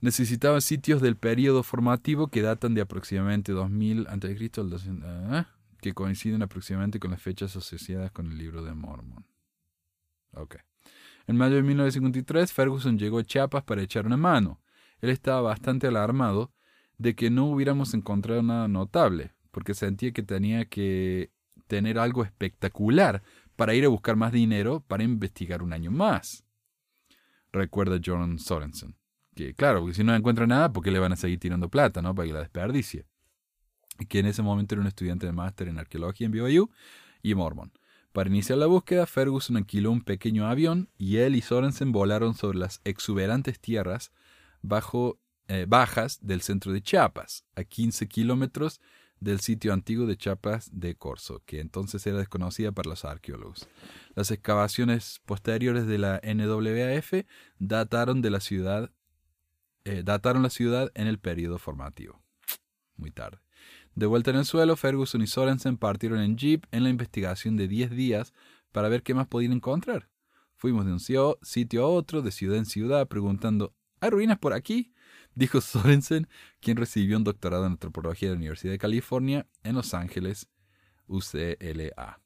Necesitaba 0.00 0.60
sitios 0.60 1.02
del 1.02 1.16
periodo 1.16 1.64
formativo 1.64 2.28
que 2.28 2.42
datan 2.42 2.74
de 2.74 2.82
aproximadamente 2.82 3.50
2000 3.50 4.06
a.C., 4.06 4.50
¿eh? 4.54 5.44
que 5.80 5.94
coinciden 5.94 6.42
aproximadamente 6.42 7.00
con 7.00 7.10
las 7.10 7.20
fechas 7.20 7.56
asociadas 7.56 8.12
con 8.12 8.30
el 8.30 8.38
libro 8.38 8.62
de 8.62 8.72
Mormon. 8.72 9.26
Ok. 10.34 10.58
En 11.26 11.36
mayo 11.36 11.56
de 11.56 11.62
1953, 11.62 12.52
Ferguson 12.52 13.00
llegó 13.00 13.18
a 13.18 13.24
Chiapas 13.24 13.64
para 13.64 13.82
echar 13.82 14.06
una 14.06 14.16
mano. 14.16 14.62
Él 15.00 15.10
estaba 15.10 15.40
bastante 15.40 15.88
alarmado 15.88 16.52
de 16.98 17.16
que 17.16 17.30
no 17.30 17.46
hubiéramos 17.46 17.94
encontrado 17.94 18.44
nada 18.44 18.68
notable, 18.68 19.32
porque 19.50 19.74
sentía 19.74 20.12
que 20.12 20.22
tenía 20.22 20.64
que 20.64 21.30
tener 21.66 21.98
algo 21.98 22.24
espectacular 22.24 23.22
para 23.56 23.74
ir 23.74 23.84
a 23.84 23.88
buscar 23.88 24.16
más 24.16 24.32
dinero 24.32 24.82
para 24.86 25.02
investigar 25.02 25.62
un 25.62 25.72
año 25.72 25.90
más. 25.90 26.44
Recuerda 27.52 28.00
John 28.04 28.38
Sorensen. 28.38 28.96
Que 29.34 29.54
claro, 29.54 29.92
si 29.92 30.02
no 30.02 30.14
encuentra 30.14 30.46
nada, 30.46 30.72
¿por 30.72 30.82
qué 30.82 30.90
le 30.90 30.98
van 30.98 31.12
a 31.12 31.16
seguir 31.16 31.38
tirando 31.38 31.68
plata, 31.68 32.02
no? 32.02 32.14
Para 32.14 32.26
que 32.26 32.34
la 32.34 32.40
desperdicie. 32.40 33.06
Que 34.08 34.20
en 34.20 34.26
ese 34.26 34.42
momento 34.42 34.74
era 34.74 34.82
un 34.82 34.88
estudiante 34.88 35.26
de 35.26 35.32
máster 35.32 35.68
en 35.68 35.78
arqueología 35.78 36.26
en 36.26 36.32
BYU 36.32 36.70
y 37.22 37.34
Mormon. 37.34 37.72
Para 38.12 38.28
iniciar 38.28 38.58
la 38.58 38.66
búsqueda, 38.66 39.06
Ferguson 39.06 39.56
alquiló 39.56 39.92
un 39.92 40.00
pequeño 40.00 40.48
avión 40.48 40.88
y 40.98 41.18
él 41.18 41.36
y 41.36 41.42
Sorensen 41.42 41.92
volaron 41.92 42.34
sobre 42.34 42.58
las 42.58 42.80
exuberantes 42.84 43.60
tierras 43.60 44.10
bajo, 44.62 45.20
eh, 45.46 45.66
bajas 45.68 46.18
del 46.20 46.40
centro 46.40 46.72
de 46.72 46.82
Chiapas, 46.82 47.44
a 47.54 47.62
15 47.62 48.08
kilómetros 48.08 48.80
del 49.20 49.40
sitio 49.40 49.72
antiguo 49.72 50.06
de 50.06 50.16
Chiapas 50.16 50.70
de 50.72 50.96
Corzo, 50.96 51.42
que 51.44 51.60
entonces 51.60 52.06
era 52.06 52.18
desconocida 52.18 52.72
para 52.72 52.90
los 52.90 53.04
arqueólogos. 53.04 53.68
Las 54.14 54.30
excavaciones 54.30 55.20
posteriores 55.26 55.86
de 55.86 55.98
la 55.98 56.20
NWAF 56.24 57.26
dataron 57.58 58.22
de 58.22 58.30
la 58.30 58.40
ciudad, 58.40 58.90
eh, 59.84 60.02
dataron 60.04 60.42
la 60.42 60.50
ciudad 60.50 60.90
en 60.94 61.06
el 61.06 61.18
periodo 61.18 61.58
formativo. 61.58 62.22
Muy 62.96 63.10
tarde. 63.10 63.38
De 63.94 64.06
vuelta 64.06 64.30
en 64.30 64.36
el 64.36 64.44
suelo, 64.44 64.76
Ferguson 64.76 65.22
y 65.22 65.26
Sorensen 65.26 65.76
partieron 65.76 66.20
en 66.20 66.36
jeep 66.36 66.64
en 66.70 66.84
la 66.84 66.90
investigación 66.90 67.56
de 67.56 67.68
10 67.68 67.90
días 67.90 68.32
para 68.72 68.88
ver 68.88 69.02
qué 69.02 69.14
más 69.14 69.26
podían 69.26 69.52
encontrar. 69.52 70.08
Fuimos 70.56 70.86
de 70.86 70.92
un 70.92 71.00
sitio 71.42 71.84
a 71.84 71.88
otro, 71.88 72.22
de 72.22 72.30
ciudad 72.30 72.56
en 72.56 72.66
ciudad, 72.66 73.08
preguntando 73.08 73.74
¿Hay 74.00 74.10
ruinas 74.10 74.38
por 74.38 74.54
aquí? 74.54 74.92
Dijo 75.34 75.60
Sorensen, 75.60 76.28
quien 76.60 76.76
recibió 76.76 77.16
un 77.16 77.24
doctorado 77.24 77.66
en 77.66 77.72
antropología 77.72 78.28
de 78.28 78.34
la 78.34 78.38
Universidad 78.38 78.72
de 78.72 78.78
California 78.78 79.46
en 79.62 79.74
Los 79.76 79.94
Ángeles, 79.94 80.48
UCLA. 81.06 82.20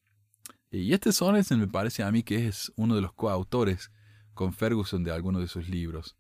Y 0.71 0.93
este 0.93 1.13
Sorensen 1.13 1.61
me 1.61 1.69
parece 1.69 2.03
a 2.03 2.11
mí 2.11 2.23
que 2.23 2.49
es 2.49 2.73
uno 2.77 2.97
de 2.97 3.03
los 3.03 3.13
coautores 3.13 3.93
con 4.33 4.53
Ferguson 4.53 5.05
de 5.05 5.13
algunos 5.13 5.41
de 5.43 5.49
sus 5.49 5.69
libros. 5.69 6.17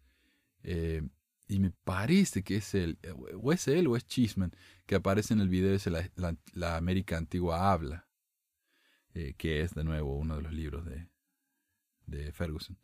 Eh, 0.63 1.03
y 1.49 1.59
me 1.59 1.71
parece 1.71 2.43
que 2.43 2.57
es 2.57 2.75
él, 2.75 2.99
o 3.43 3.53
es 3.53 3.69
él 3.69 3.87
o 3.87 3.97
es 3.97 4.07
Chisman, 4.07 4.55
que 4.87 4.95
aparece 4.95 5.35
en 5.35 5.41
el 5.41 5.49
video 5.49 5.77
de 5.77 6.11
la, 6.55 6.77
América 6.77 7.19
Antigua 7.19 7.71
Habla, 7.71 8.07
eh, 9.13 9.35
que 9.37 9.61
es 9.61 9.75
de 9.75 9.85
nuevo 9.85 10.17
uno 10.17 10.37
de 10.37 10.43
los 10.43 10.53
libros 10.53 10.87
de, 10.87 11.09
de 12.07 12.33
Ferguson. 12.33 12.79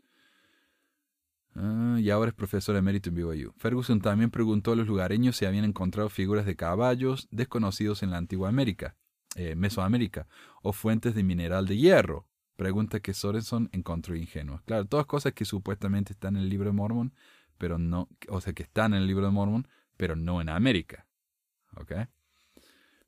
Ah, 1.54 1.96
y 1.98 2.10
ahora 2.10 2.30
es 2.30 2.34
profesor 2.34 2.76
emérito 2.76 3.08
en 3.08 3.16
BYU. 3.16 3.52
Ferguson 3.56 4.00
también 4.00 4.30
preguntó 4.30 4.72
a 4.72 4.76
los 4.76 4.86
lugareños 4.86 5.36
si 5.36 5.44
habían 5.44 5.64
encontrado 5.64 6.08
figuras 6.08 6.46
de 6.46 6.56
caballos 6.56 7.28
desconocidos 7.30 8.02
en 8.02 8.10
la 8.10 8.18
antigua 8.18 8.48
América, 8.48 8.96
eh, 9.34 9.54
Mesoamérica, 9.56 10.26
o 10.62 10.72
fuentes 10.72 11.14
de 11.14 11.22
mineral 11.22 11.66
de 11.66 11.76
hierro. 11.76 12.26
Pregunta 12.56 13.00
que 13.00 13.14
Sorenson 13.14 13.68
encontró 13.72 14.14
ingenua. 14.14 14.62
Claro, 14.66 14.84
todas 14.84 15.06
cosas 15.06 15.32
que 15.32 15.44
supuestamente 15.44 16.12
están 16.12 16.36
en 16.36 16.42
el 16.42 16.50
libro 16.50 16.68
de 16.68 16.76
Mormon, 16.76 17.14
pero 17.58 17.78
no, 17.78 18.08
o 18.28 18.40
sea, 18.40 18.52
que 18.52 18.62
están 18.62 18.94
en 18.94 19.00
el 19.00 19.06
libro 19.06 19.24
de 19.26 19.32
Mormon, 19.32 19.66
pero 19.96 20.14
no 20.16 20.40
en 20.40 20.48
América. 20.48 21.06
¿Ok? 21.76 21.92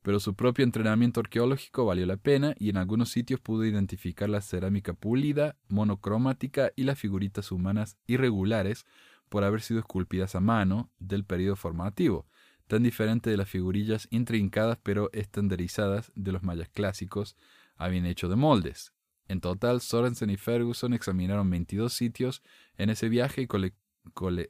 Pero 0.03 0.19
su 0.19 0.35
propio 0.35 0.63
entrenamiento 0.63 1.21
arqueológico 1.21 1.85
valió 1.85 2.05
la 2.05 2.17
pena 2.17 2.53
y 2.59 2.69
en 2.69 2.77
algunos 2.77 3.09
sitios 3.09 3.39
pudo 3.39 3.65
identificar 3.65 4.29
la 4.29 4.41
cerámica 4.41 4.93
pulida, 4.93 5.55
monocromática 5.69 6.71
y 6.75 6.83
las 6.83 6.99
figuritas 6.99 7.51
humanas 7.51 7.97
irregulares 8.05 8.85
por 9.29 9.45
haber 9.45 9.61
sido 9.61 9.79
esculpidas 9.79 10.35
a 10.35 10.41
mano 10.41 10.91
del 10.99 11.23
periodo 11.23 11.55
formativo, 11.55 12.27
tan 12.67 12.83
diferente 12.83 13.29
de 13.29 13.37
las 13.37 13.49
figurillas 13.49 14.07
intrincadas 14.11 14.77
pero 14.83 15.09
estandarizadas 15.13 16.11
de 16.15 16.33
los 16.33 16.43
mayas 16.43 16.69
clásicos 16.69 17.37
habían 17.75 18.05
hecho 18.05 18.27
de 18.27 18.35
moldes. 18.35 18.93
En 19.27 19.39
total, 19.39 19.79
Sorensen 19.79 20.29
y 20.29 20.37
Ferguson 20.37 20.93
examinaron 20.93 21.49
22 21.49 21.93
sitios 21.93 22.43
en 22.77 22.89
ese 22.89 23.07
viaje 23.07 23.41
y 23.41 23.47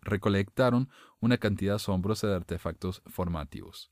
recolectaron 0.02 0.90
una 1.20 1.38
cantidad 1.38 1.76
asombrosa 1.76 2.28
de 2.28 2.36
artefactos 2.36 3.04
formativos. 3.06 3.92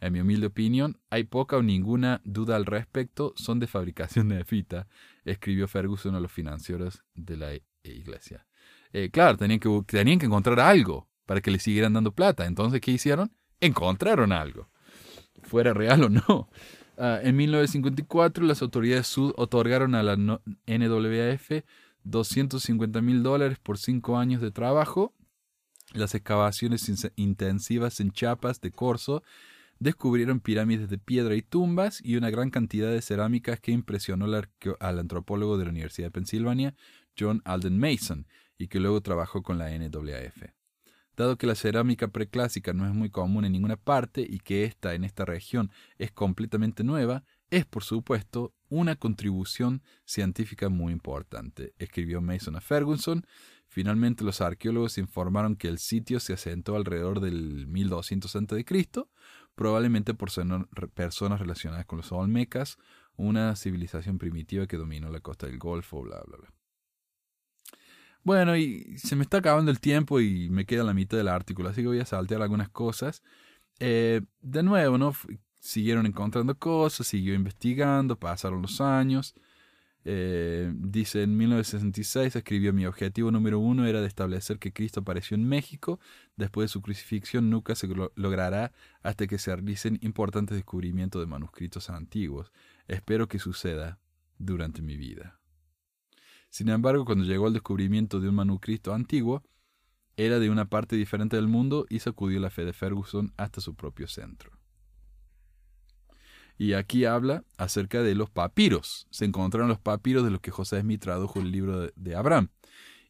En 0.00 0.14
mi 0.14 0.20
humilde 0.20 0.46
opinión, 0.46 0.98
hay 1.10 1.24
poca 1.24 1.58
o 1.58 1.62
ninguna 1.62 2.22
duda 2.24 2.56
al 2.56 2.64
respecto, 2.64 3.34
son 3.36 3.60
de 3.60 3.66
fabricación 3.66 4.28
de 4.28 4.44
fita, 4.44 4.88
escribió 5.24 5.68
Ferguson 5.68 6.14
a 6.14 6.20
los 6.20 6.32
financieros 6.32 7.04
de 7.14 7.36
la 7.36 7.50
iglesia. 7.82 8.46
Eh, 8.92 9.10
claro, 9.10 9.36
tenían 9.36 9.60
que, 9.60 9.82
tenían 9.86 10.18
que 10.18 10.26
encontrar 10.26 10.58
algo 10.58 11.08
para 11.26 11.40
que 11.40 11.50
le 11.50 11.58
siguieran 11.58 11.92
dando 11.92 12.12
plata. 12.12 12.46
Entonces, 12.46 12.80
¿qué 12.80 12.92
hicieron? 12.92 13.30
Encontraron 13.60 14.32
algo, 14.32 14.70
fuera 15.42 15.74
real 15.74 16.04
o 16.04 16.08
no. 16.08 16.48
Ah, 16.96 17.20
en 17.22 17.36
1954, 17.36 18.44
las 18.44 18.62
autoridades 18.62 19.06
sud 19.06 19.32
otorgaron 19.36 19.94
a 19.94 20.02
la 20.02 20.16
NWF 20.16 21.64
250 22.04 23.00
mil 23.00 23.22
dólares 23.22 23.58
por 23.58 23.78
cinco 23.78 24.18
años 24.18 24.40
de 24.40 24.50
trabajo. 24.50 25.14
Las 25.92 26.14
excavaciones 26.14 26.90
intensivas 27.16 28.00
en 28.00 28.12
Chiapas 28.12 28.60
de 28.60 28.70
Corzo 28.70 29.22
descubrieron 29.80 30.40
pirámides 30.40 30.88
de 30.88 30.98
piedra 30.98 31.34
y 31.34 31.42
tumbas 31.42 32.00
y 32.04 32.16
una 32.16 32.30
gran 32.30 32.50
cantidad 32.50 32.90
de 32.90 33.02
cerámicas 33.02 33.60
que 33.60 33.72
impresionó 33.72 34.26
al, 34.26 34.98
antropólogo 34.98 35.58
de 35.58 35.64
la 35.64 35.70
Universidad 35.70 36.08
de 36.08 36.12
Pensilvania, 36.12 36.74
John 37.18 37.42
Alden 37.44 37.78
Mason, 37.78 38.26
y 38.58 38.68
que 38.68 38.78
luego 38.78 39.00
trabajó 39.00 39.42
con 39.42 39.58
la 39.58 39.70
NWF. 39.70 40.52
Dado 41.16 41.36
que 41.36 41.46
la 41.46 41.54
cerámica 41.54 42.08
preclásica 42.08 42.72
no 42.72 42.86
es 42.86 42.94
muy 42.94 43.10
común 43.10 43.44
en 43.44 43.52
ninguna 43.52 43.76
parte 43.76 44.20
y 44.20 44.38
que 44.38 44.64
esta 44.64 44.94
en 44.94 45.04
esta 45.04 45.24
región 45.24 45.70
es 45.98 46.12
completamente 46.12 46.84
nueva, 46.84 47.24
es 47.50 47.64
por 47.64 47.82
supuesto 47.82 48.54
una 48.68 48.96
contribución 48.96 49.82
científica 50.04 50.68
muy 50.68 50.92
importante, 50.92 51.74
escribió 51.78 52.20
Mason 52.20 52.56
a 52.56 52.60
Ferguson. 52.60 53.26
Finalmente 53.68 54.24
los 54.24 54.40
arqueólogos 54.40 54.98
informaron 54.98 55.56
que 55.56 55.68
el 55.68 55.78
sitio 55.78 56.20
se 56.20 56.32
asentó 56.32 56.76
alrededor 56.76 57.20
del 57.20 57.66
1200 57.66 58.36
a.C., 58.36 58.64
probablemente 59.60 60.14
por 60.14 60.30
personas 60.94 61.38
relacionadas 61.38 61.84
con 61.84 61.98
los 61.98 62.10
olmecas, 62.12 62.78
una 63.16 63.54
civilización 63.56 64.16
primitiva 64.16 64.66
que 64.66 64.78
dominó 64.78 65.10
la 65.10 65.20
costa 65.20 65.46
del 65.46 65.58
Golfo, 65.58 66.00
bla, 66.00 66.18
bla, 66.26 66.38
bla. 66.38 66.54
Bueno, 68.22 68.56
y 68.56 68.96
se 68.96 69.16
me 69.16 69.22
está 69.22 69.36
acabando 69.36 69.70
el 69.70 69.78
tiempo 69.78 70.18
y 70.18 70.48
me 70.48 70.64
queda 70.64 70.82
la 70.82 70.94
mitad 70.94 71.18
del 71.18 71.28
artículo, 71.28 71.68
así 71.68 71.82
que 71.82 71.88
voy 71.88 72.00
a 72.00 72.06
saltear 72.06 72.40
algunas 72.40 72.70
cosas. 72.70 73.22
Eh, 73.80 74.22
de 74.40 74.62
nuevo, 74.62 74.96
¿no? 74.96 75.14
Siguieron 75.58 76.06
encontrando 76.06 76.58
cosas, 76.58 77.06
siguió 77.06 77.34
investigando, 77.34 78.18
pasaron 78.18 78.62
los 78.62 78.80
años. 78.80 79.34
Eh, 80.04 80.72
dice, 80.74 81.22
en 81.22 81.36
1966 81.36 82.34
escribió, 82.34 82.72
mi 82.72 82.86
objetivo 82.86 83.30
número 83.30 83.58
uno 83.58 83.86
era 83.86 84.00
de 84.00 84.06
establecer 84.06 84.58
que 84.58 84.72
Cristo 84.72 85.00
apareció 85.00 85.34
en 85.34 85.46
México. 85.46 86.00
Después 86.36 86.64
de 86.64 86.72
su 86.72 86.82
crucifixión 86.82 87.50
nunca 87.50 87.74
se 87.74 87.88
logrará 88.14 88.72
hasta 89.02 89.26
que 89.26 89.38
se 89.38 89.54
realicen 89.54 89.98
importantes 90.02 90.56
descubrimientos 90.56 91.20
de 91.20 91.26
manuscritos 91.26 91.90
antiguos. 91.90 92.52
Espero 92.88 93.28
que 93.28 93.38
suceda 93.38 93.98
durante 94.38 94.82
mi 94.82 94.96
vida. 94.96 95.38
Sin 96.48 96.68
embargo, 96.68 97.04
cuando 97.04 97.24
llegó 97.24 97.46
al 97.46 97.52
descubrimiento 97.52 98.20
de 98.20 98.28
un 98.28 98.34
manuscrito 98.34 98.92
antiguo, 98.92 99.44
era 100.16 100.38
de 100.38 100.50
una 100.50 100.68
parte 100.68 100.96
diferente 100.96 101.36
del 101.36 101.46
mundo 101.46 101.86
y 101.88 102.00
sacudió 102.00 102.40
la 102.40 102.50
fe 102.50 102.64
de 102.64 102.72
Ferguson 102.72 103.32
hasta 103.36 103.60
su 103.60 103.74
propio 103.74 104.08
centro. 104.08 104.59
Y 106.60 106.74
aquí 106.74 107.06
habla 107.06 107.42
acerca 107.56 108.02
de 108.02 108.14
los 108.14 108.28
papiros. 108.28 109.06
Se 109.08 109.24
encontraron 109.24 109.70
los 109.70 109.78
papiros 109.78 110.24
de 110.24 110.30
los 110.30 110.42
que 110.42 110.50
José 110.50 110.82
Smith 110.82 111.00
tradujo 111.00 111.40
el 111.40 111.50
libro 111.50 111.90
de, 111.96 112.14
Abraham. 112.14 112.50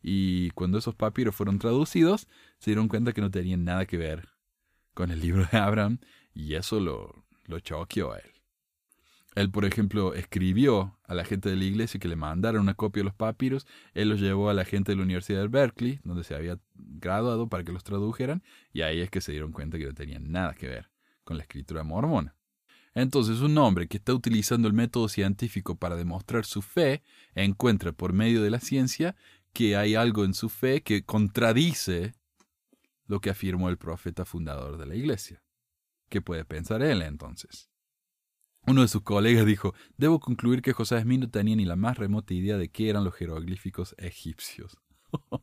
Y 0.01 0.51
cuando 0.51 0.79
esos 0.79 0.95
papiros 0.95 1.35
fueron 1.35 1.59
traducidos, 1.59 2.29
se 2.61 2.71
dieron 2.71 2.87
cuenta 2.87 3.13
que 3.13 3.21
no 3.21 3.29
tenían 3.29 3.65
nada 3.65 3.87
que 3.87 3.97
ver 3.97 4.29
con 4.95 5.11
el 5.11 5.19
libro 5.19 5.49
de 5.51 5.59
Abraham 5.59 5.99
y 6.33 6.55
eso 6.55 6.79
lo, 6.79 7.25
lo 7.47 7.59
choqueó 7.59 8.13
a 8.13 8.19
él. 8.19 8.31
Él, 9.35 9.51
por 9.51 9.65
ejemplo, 9.65 10.15
escribió 10.15 10.97
a 11.03 11.15
la 11.17 11.25
gente 11.25 11.49
de 11.49 11.57
la 11.57 11.65
iglesia 11.65 11.99
que 11.99 12.07
le 12.07 12.15
mandaron 12.15 12.63
una 12.63 12.75
copia 12.75 13.01
de 13.01 13.07
los 13.07 13.15
papiros. 13.15 13.67
Él 13.95 14.11
los 14.11 14.21
llevó 14.21 14.49
a 14.49 14.55
la 14.55 14.65
gente 14.65 14.93
de 14.93 14.97
la 14.97 15.03
Universidad 15.03 15.41
de 15.41 15.49
Berkeley, 15.49 15.99
donde 16.05 16.23
se 16.23 16.37
había 16.37 16.61
graduado, 16.77 17.49
para 17.49 17.65
que 17.65 17.73
los 17.73 17.83
tradujeran. 17.83 18.45
Y 18.73 18.83
ahí 18.83 19.01
es 19.01 19.11
que 19.11 19.21
se 19.21 19.33
dieron 19.33 19.51
cuenta 19.51 19.77
que 19.77 19.87
no 19.87 19.93
tenían 19.95 20.31
nada 20.31 20.55
que 20.55 20.69
ver 20.69 20.89
con 21.25 21.37
la 21.37 21.43
escritura 21.43 21.83
mormona. 21.83 22.37
Entonces 22.95 23.41
un 23.41 23.57
hombre 23.59 23.87
que 23.87 23.99
está 23.99 24.13
utilizando 24.15 24.67
el 24.67 24.75
método 24.75 25.09
científico 25.09 25.77
para 25.77 25.97
demostrar 25.97 26.45
su 26.45 26.61
fe 26.63 27.03
encuentra 27.35 27.93
por 27.93 28.13
medio 28.13 28.43
de 28.43 28.51
la 28.51 28.61
ciencia 28.61 29.17
que 29.53 29.77
hay 29.77 29.95
algo 29.95 30.25
en 30.25 30.35
su 30.35 30.49
fe 30.49 30.83
que 30.83 31.05
contradice 31.05 32.15
lo 33.07 33.21
que 33.21 33.31
afirmó 33.31 33.69
el 33.69 33.79
profeta 33.79 34.25
fundador 34.25 34.77
de 34.77 34.87
la 34.87 34.95
iglesia. 34.95 35.43
¿Qué 36.09 36.21
puede 36.21 36.45
pensar 36.45 36.83
él 36.83 37.03
entonces? 37.03 37.71
Uno 38.67 38.83
de 38.83 38.89
sus 38.89 39.03
colegas 39.03 39.47
dijo, 39.47 39.75
debo 39.97 40.21
concluir 40.21 40.61
que 40.61 40.73
José 40.73 41.01
Smith 41.01 41.21
no 41.21 41.31
tenía 41.31 41.57
ni 41.57 41.65
la 41.65 41.77
más 41.77 41.97
remota 41.97 42.35
idea 42.35 42.59
de 42.59 42.69
qué 42.69 42.91
eran 42.91 43.05
los 43.05 43.15
jeroglíficos 43.15 43.95
egipcios. 43.99 44.79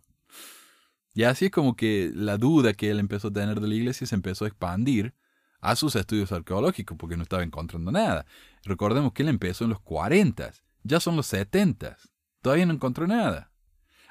y 1.14 1.24
así 1.24 1.46
es 1.46 1.52
como 1.52 1.76
que 1.76 2.12
la 2.14 2.38
duda 2.38 2.74
que 2.74 2.90
él 2.90 3.00
empezó 3.00 3.30
a 3.30 3.34
tener 3.34 3.60
de 3.60 3.68
la 3.68 3.76
iglesia 3.76 4.06
se 4.06 4.16
empezó 4.16 4.46
a 4.46 4.50
expandir 4.50 5.16
a 5.60 5.76
sus 5.76 5.96
estudios 5.96 6.32
arqueológicos 6.32 6.98
porque 6.98 7.18
no 7.18 7.24
estaba 7.24 7.44
encontrando 7.44 7.92
nada. 7.92 8.26
Recordemos 8.64 9.14
que 9.14 9.24
él 9.24 9.30
empezó 9.30 9.64
en 9.64 9.72
los 9.72 9.80
40, 9.82 10.52
ya 10.84 11.00
son 11.00 11.16
los 11.16 11.28
70, 11.28 11.98
todavía 12.42 12.66
no 12.66 12.74
encontró 12.74 13.08
nada. 13.08 13.52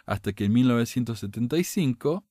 Hasta 0.05 0.33
que 0.33 0.45
en 0.45 0.53
1975 0.53 2.25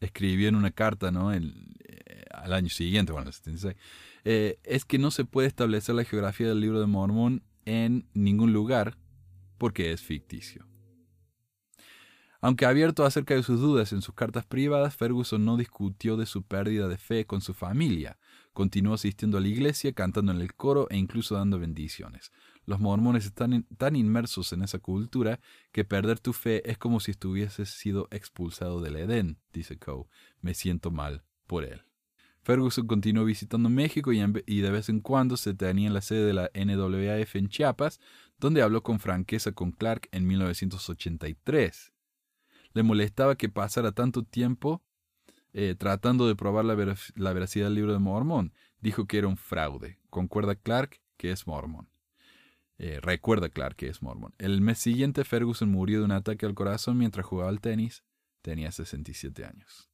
escribió 0.00 0.48
en 0.48 0.56
una 0.56 0.72
carta, 0.72 1.12
¿no? 1.12 1.32
El, 1.32 1.76
eh, 1.84 2.24
al 2.30 2.52
año 2.52 2.68
siguiente, 2.68 3.12
bueno, 3.12 3.28
el 3.28 3.34
76, 3.34 3.76
eh, 4.24 4.58
es 4.64 4.84
que 4.84 4.98
no 4.98 5.10
se 5.10 5.24
puede 5.24 5.48
establecer 5.48 5.94
la 5.94 6.04
geografía 6.04 6.48
del 6.48 6.60
libro 6.60 6.80
de 6.80 6.86
Mormón 6.86 7.44
en 7.64 8.08
ningún 8.14 8.52
lugar 8.52 8.96
porque 9.58 9.92
es 9.92 10.00
ficticio. 10.00 10.66
Aunque 12.40 12.66
abierto 12.66 13.04
acerca 13.04 13.34
de 13.34 13.44
sus 13.44 13.60
dudas 13.60 13.92
en 13.92 14.02
sus 14.02 14.16
cartas 14.16 14.44
privadas, 14.44 14.96
Ferguson 14.96 15.44
no 15.44 15.56
discutió 15.56 16.16
de 16.16 16.26
su 16.26 16.42
pérdida 16.42 16.88
de 16.88 16.98
fe 16.98 17.24
con 17.24 17.40
su 17.40 17.54
familia. 17.54 18.18
Continuó 18.52 18.94
asistiendo 18.94 19.38
a 19.38 19.40
la 19.40 19.48
iglesia, 19.48 19.92
cantando 19.92 20.32
en 20.32 20.40
el 20.40 20.54
coro 20.54 20.86
e 20.90 20.96
incluso 20.96 21.34
dando 21.34 21.58
bendiciones. 21.58 22.32
Los 22.66 22.80
mormones 22.80 23.24
están 23.24 23.64
tan 23.76 23.96
inmersos 23.96 24.52
en 24.52 24.62
esa 24.62 24.78
cultura 24.78 25.40
que 25.72 25.84
perder 25.84 26.18
tu 26.20 26.32
fe 26.32 26.68
es 26.70 26.78
como 26.78 27.00
si 27.00 27.12
estuvieses 27.12 27.70
sido 27.70 28.08
expulsado 28.10 28.80
del 28.80 28.96
Edén, 28.96 29.38
dice 29.52 29.78
Coe. 29.78 30.06
Me 30.40 30.54
siento 30.54 30.90
mal 30.90 31.24
por 31.46 31.64
él. 31.64 31.82
Ferguson 32.42 32.86
continuó 32.86 33.24
visitando 33.24 33.68
México 33.68 34.12
y, 34.12 34.20
y, 34.46 34.60
de 34.60 34.70
vez 34.70 34.88
en 34.88 35.00
cuando 35.00 35.36
se 35.36 35.54
tenía 35.54 35.86
en 35.86 35.94
la 35.94 36.02
sede 36.02 36.26
de 36.26 36.32
la 36.32 36.50
NWAF 36.54 37.36
en 37.36 37.48
Chiapas, 37.48 38.00
donde 38.38 38.62
habló 38.62 38.82
con 38.82 38.98
franqueza 38.98 39.52
con 39.52 39.70
Clark 39.70 40.08
en 40.10 40.26
1983 40.26 41.92
le 42.74 42.82
molestaba 42.82 43.36
que 43.36 43.48
pasara 43.48 43.92
tanto 43.92 44.22
tiempo 44.22 44.82
eh, 45.54 45.74
tratando 45.78 46.26
de 46.26 46.34
probar 46.34 46.64
la, 46.64 46.74
veracidad 46.74 47.66
del 47.66 47.74
libro 47.74 47.92
de 47.92 47.98
Mormón. 47.98 48.52
Dijo 48.80 49.06
que 49.06 49.18
era 49.18 49.28
un 49.28 49.36
fraude. 49.36 49.98
Concuerda 50.10 50.54
Clark 50.54 51.00
que 51.16 51.30
es 51.30 51.46
mormón. 51.46 51.88
Eh, 52.78 52.98
recuerda 53.00 53.48
Clark 53.48 53.76
que 53.76 53.88
es 53.88 54.02
mormón. 54.02 54.34
El 54.38 54.60
mes 54.60 54.78
siguiente 54.78 55.24
Ferguson 55.24 55.70
murió 55.70 56.00
de 56.00 56.06
un 56.06 56.12
ataque 56.12 56.46
al 56.46 56.54
corazón 56.54 56.98
mientras 56.98 57.26
jugaba 57.26 57.50
al 57.50 57.60
tenis. 57.60 58.02
Tenía 58.40 58.72
67 58.72 59.44
años. 59.44 59.88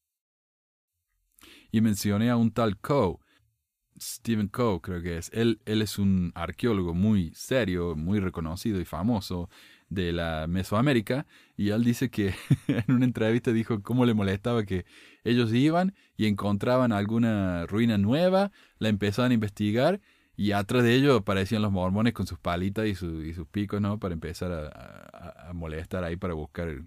Y 1.70 1.80
mencioné 1.80 2.30
a 2.30 2.36
un 2.36 2.50
tal 2.50 2.78
Coe. 2.78 3.18
Stephen 4.00 4.48
Coe 4.48 4.80
creo 4.80 5.02
que 5.02 5.18
es. 5.18 5.30
Él, 5.34 5.60
él 5.66 5.82
es 5.82 5.98
un 5.98 6.32
arqueólogo 6.34 6.94
muy 6.94 7.32
serio, 7.34 7.94
muy 7.96 8.20
reconocido 8.20 8.80
y 8.80 8.84
famoso 8.84 9.50
de 9.88 10.12
la 10.12 10.46
Mesoamérica 10.48 11.26
y 11.56 11.70
él 11.70 11.84
dice 11.84 12.10
que 12.10 12.34
en 12.68 12.94
una 12.94 13.04
entrevista 13.04 13.52
dijo 13.52 13.82
cómo 13.82 14.04
le 14.06 14.14
molestaba 14.14 14.64
que 14.64 14.84
ellos 15.24 15.52
iban 15.52 15.94
y 16.16 16.26
encontraban 16.26 16.92
alguna 16.92 17.66
ruina 17.66 17.98
nueva, 17.98 18.52
la 18.78 18.88
empezaban 18.88 19.30
a 19.30 19.34
investigar 19.34 20.00
y 20.36 20.52
atrás 20.52 20.84
de 20.84 20.94
ellos 20.94 21.20
aparecían 21.20 21.62
los 21.62 21.72
mormones 21.72 22.12
con 22.12 22.28
sus 22.28 22.38
palitas 22.38 22.86
y, 22.86 22.90
y 22.90 23.34
sus 23.34 23.48
picos, 23.48 23.80
¿no? 23.80 23.98
Para 23.98 24.14
empezar 24.14 24.52
a, 24.52 25.52
molestar 25.52 26.04
ahí 26.04 26.14
para 26.14 26.34
buscar 26.34 26.84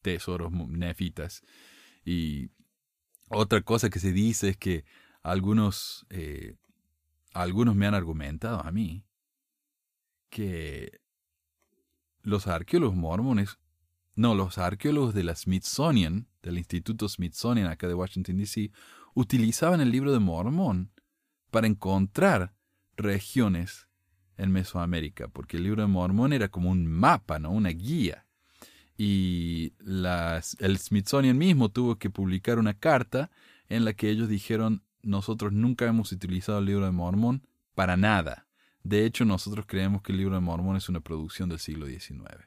tesoros 0.00 0.50
nefitas. 0.50 1.42
Y 2.06 2.48
otra 3.28 3.60
cosa 3.60 3.90
que 3.90 3.98
se 3.98 4.12
dice 4.12 4.48
es 4.48 4.56
que 4.56 4.86
algunos, 5.22 6.06
eh, 6.08 6.54
algunos 7.34 7.76
me 7.76 7.86
han 7.86 7.94
argumentado 7.94 8.64
a 8.64 8.70
mí 8.70 9.04
que 10.30 11.00
los 12.26 12.48
arqueólogos 12.48 12.96
mormones, 12.96 13.58
no, 14.16 14.34
los 14.34 14.58
arqueólogos 14.58 15.14
de 15.14 15.22
la 15.22 15.36
Smithsonian, 15.36 16.26
del 16.42 16.58
Instituto 16.58 17.08
Smithsonian 17.08 17.68
acá 17.68 17.86
de 17.86 17.94
Washington, 17.94 18.36
D.C., 18.38 18.72
utilizaban 19.14 19.80
el 19.80 19.92
libro 19.92 20.12
de 20.12 20.18
Mormón 20.18 20.90
para 21.52 21.68
encontrar 21.68 22.52
regiones 22.96 23.88
en 24.36 24.50
Mesoamérica, 24.50 25.28
porque 25.28 25.56
el 25.56 25.62
libro 25.62 25.82
de 25.82 25.88
Mormón 25.88 26.32
era 26.32 26.48
como 26.48 26.70
un 26.70 26.86
mapa, 26.86 27.38
¿no? 27.38 27.52
Una 27.52 27.70
guía. 27.70 28.26
Y 28.98 29.74
el 29.78 30.78
Smithsonian 30.78 31.38
mismo 31.38 31.68
tuvo 31.68 31.96
que 31.96 32.10
publicar 32.10 32.58
una 32.58 32.74
carta 32.74 33.30
en 33.68 33.84
la 33.84 33.92
que 33.92 34.10
ellos 34.10 34.28
dijeron, 34.28 34.82
nosotros 35.02 35.52
nunca 35.52 35.86
hemos 35.86 36.10
utilizado 36.10 36.58
el 36.58 36.66
libro 36.66 36.86
de 36.86 36.92
Mormón 36.92 37.46
para 37.76 37.96
nada. 37.96 38.45
De 38.86 39.04
hecho, 39.04 39.24
nosotros 39.24 39.66
creemos 39.66 40.00
que 40.00 40.12
el 40.12 40.18
libro 40.18 40.36
de 40.36 40.40
Mormón 40.40 40.76
es 40.76 40.88
una 40.88 41.00
producción 41.00 41.48
del 41.48 41.58
siglo 41.58 41.86
XIX. 41.86 42.46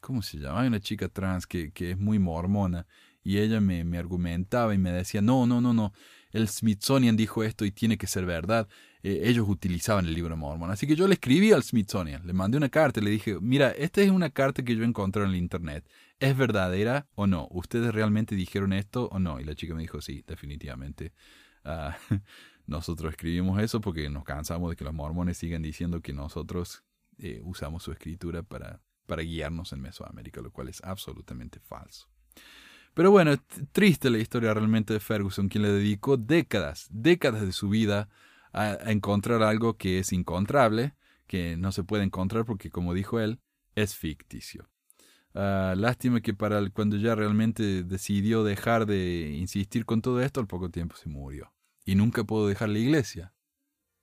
¿Cómo 0.00 0.22
se 0.22 0.38
llama? 0.38 0.62
Hay 0.62 0.68
una 0.68 0.80
chica 0.80 1.10
trans 1.10 1.46
que, 1.46 1.70
es 1.78 1.98
muy 1.98 2.18
mormona 2.18 2.86
y 3.22 3.36
ella 3.36 3.60
me, 3.60 3.98
argumentaba 3.98 4.74
y 4.74 4.78
me 4.78 4.92
decía, 4.92 5.20
no, 5.20 5.46
no, 5.46 5.60
no, 5.60 5.74
no, 5.74 5.92
el 6.30 6.48
Smithsonian 6.48 7.18
dijo 7.18 7.44
esto 7.44 7.66
y 7.66 7.70
tiene 7.70 7.98
que 7.98 8.06
ser 8.06 8.24
verdad. 8.24 8.66
Eh, 9.02 9.24
ellos 9.24 9.46
utilizaban 9.46 10.06
el 10.06 10.14
libro 10.14 10.30
de 10.30 10.40
Mormón. 10.40 10.70
Así 10.70 10.86
que 10.86 10.96
yo 10.96 11.06
le 11.06 11.14
escribí 11.14 11.52
al 11.52 11.62
Smithsonian, 11.62 12.26
le 12.26 12.32
mandé 12.32 12.56
una 12.56 12.70
carta 12.70 13.02
le 13.02 13.10
dije, 13.10 13.36
mira, 13.38 13.72
esta 13.72 14.00
es 14.00 14.10
una 14.10 14.30
carta 14.30 14.62
que 14.62 14.74
yo 14.74 14.84
encontré 14.84 15.22
en 15.22 15.28
el 15.28 15.36
Internet. 15.36 15.86
¿Es 16.18 16.34
verdadera 16.34 17.08
o 17.14 17.26
no? 17.26 17.46
¿Ustedes 17.50 17.94
realmente 17.94 18.34
dijeron 18.34 18.72
esto 18.72 19.10
o 19.12 19.18
no? 19.18 19.38
Y 19.38 19.44
la 19.44 19.54
chica 19.54 19.74
me 19.74 19.82
dijo, 19.82 20.00
sí, 20.00 20.24
definitivamente. 20.26 21.12
Uh, 21.62 21.90
nosotros 22.66 23.10
escribimos 23.12 23.60
eso 23.62 23.80
porque 23.80 24.08
nos 24.10 24.24
cansamos 24.24 24.70
de 24.70 24.76
que 24.76 24.84
los 24.84 24.94
mormones 24.94 25.38
sigan 25.38 25.62
diciendo 25.62 26.00
que 26.00 26.12
nosotros 26.12 26.84
eh, 27.18 27.40
usamos 27.44 27.82
su 27.82 27.92
escritura 27.92 28.42
para, 28.42 28.82
para 29.06 29.22
guiarnos 29.22 29.72
en 29.72 29.80
Mesoamérica, 29.80 30.40
lo 30.40 30.50
cual 30.50 30.68
es 30.68 30.82
absolutamente 30.82 31.60
falso. 31.60 32.08
Pero 32.94 33.10
bueno, 33.10 33.36
triste 33.72 34.10
la 34.10 34.18
historia 34.18 34.54
realmente 34.54 34.94
de 34.94 35.00
Ferguson, 35.00 35.48
quien 35.48 35.62
le 35.62 35.70
dedicó 35.70 36.16
décadas, 36.16 36.88
décadas 36.90 37.42
de 37.42 37.52
su 37.52 37.68
vida 37.68 38.08
a, 38.52 38.90
encontrar 38.90 39.42
algo 39.42 39.76
que 39.76 39.98
es 39.98 40.12
encontrable, 40.12 40.94
que 41.26 41.56
no 41.56 41.72
se 41.72 41.84
puede 41.84 42.04
encontrar 42.04 42.44
porque, 42.46 42.70
como 42.70 42.94
dijo 42.94 43.20
él, 43.20 43.38
es 43.74 43.94
ficticio. 43.94 44.68
Ah, 45.34 45.74
lástima 45.76 46.22
que 46.22 46.32
para 46.32 46.70
cuando 46.70 46.96
ya 46.96 47.14
realmente 47.14 47.82
decidió 47.82 48.44
dejar 48.44 48.86
de 48.86 49.34
insistir 49.36 49.84
con 49.84 50.00
todo 50.00 50.22
esto, 50.22 50.40
al 50.40 50.46
poco 50.46 50.70
tiempo 50.70 50.96
se 50.96 51.10
murió. 51.10 51.52
Y 51.86 51.94
nunca 51.94 52.24
pudo 52.24 52.48
dejar 52.48 52.68
la 52.68 52.80
iglesia, 52.80 53.32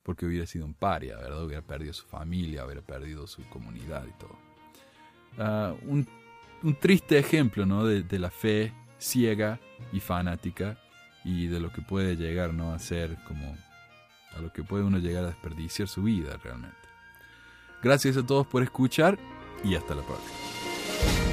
porque 0.04 0.26
hubiera 0.26 0.46
sido 0.46 0.66
un 0.66 0.74
paria, 0.74 1.18
¿verdad? 1.18 1.44
Hubiera 1.44 1.62
perdido 1.62 1.94
su 1.94 2.08
familia, 2.08 2.66
hubiera 2.66 2.82
perdido 2.82 3.28
su 3.28 3.44
comunidad 3.50 4.08
y 4.08 4.18
todo. 4.18 4.40
Ah, 5.38 5.76
un, 5.86 6.08
triste 6.80 7.20
ejemplo, 7.20 7.66
¿no? 7.66 7.86
De, 7.86 8.20
la 8.20 8.32
fe 8.32 8.74
ciega 8.98 9.60
y 9.92 10.00
fanática 10.00 10.80
y 11.26 11.48
de 11.48 11.60
lo 11.60 11.74
que 11.74 11.82
puede 11.82 12.16
llegar, 12.16 12.54
¿no? 12.54 12.74
A 12.74 12.80
ser 12.80 13.18
como, 13.28 13.58
a 14.34 14.40
lo 14.40 14.54
que 14.54 14.64
puede 14.64 14.86
uno 14.86 14.98
llegar 14.98 15.26
a 15.26 15.28
desperdiciar 15.28 15.90
su 15.90 16.04
vida 16.04 16.38
realmente. 16.42 16.78
Gracias 17.82 18.16
a 18.16 18.26
todos 18.26 18.48
por 18.48 18.64
escuchar 18.64 19.20
y 19.62 19.76
hasta 19.76 19.94
la 19.94 20.04
próxima. 20.04 21.33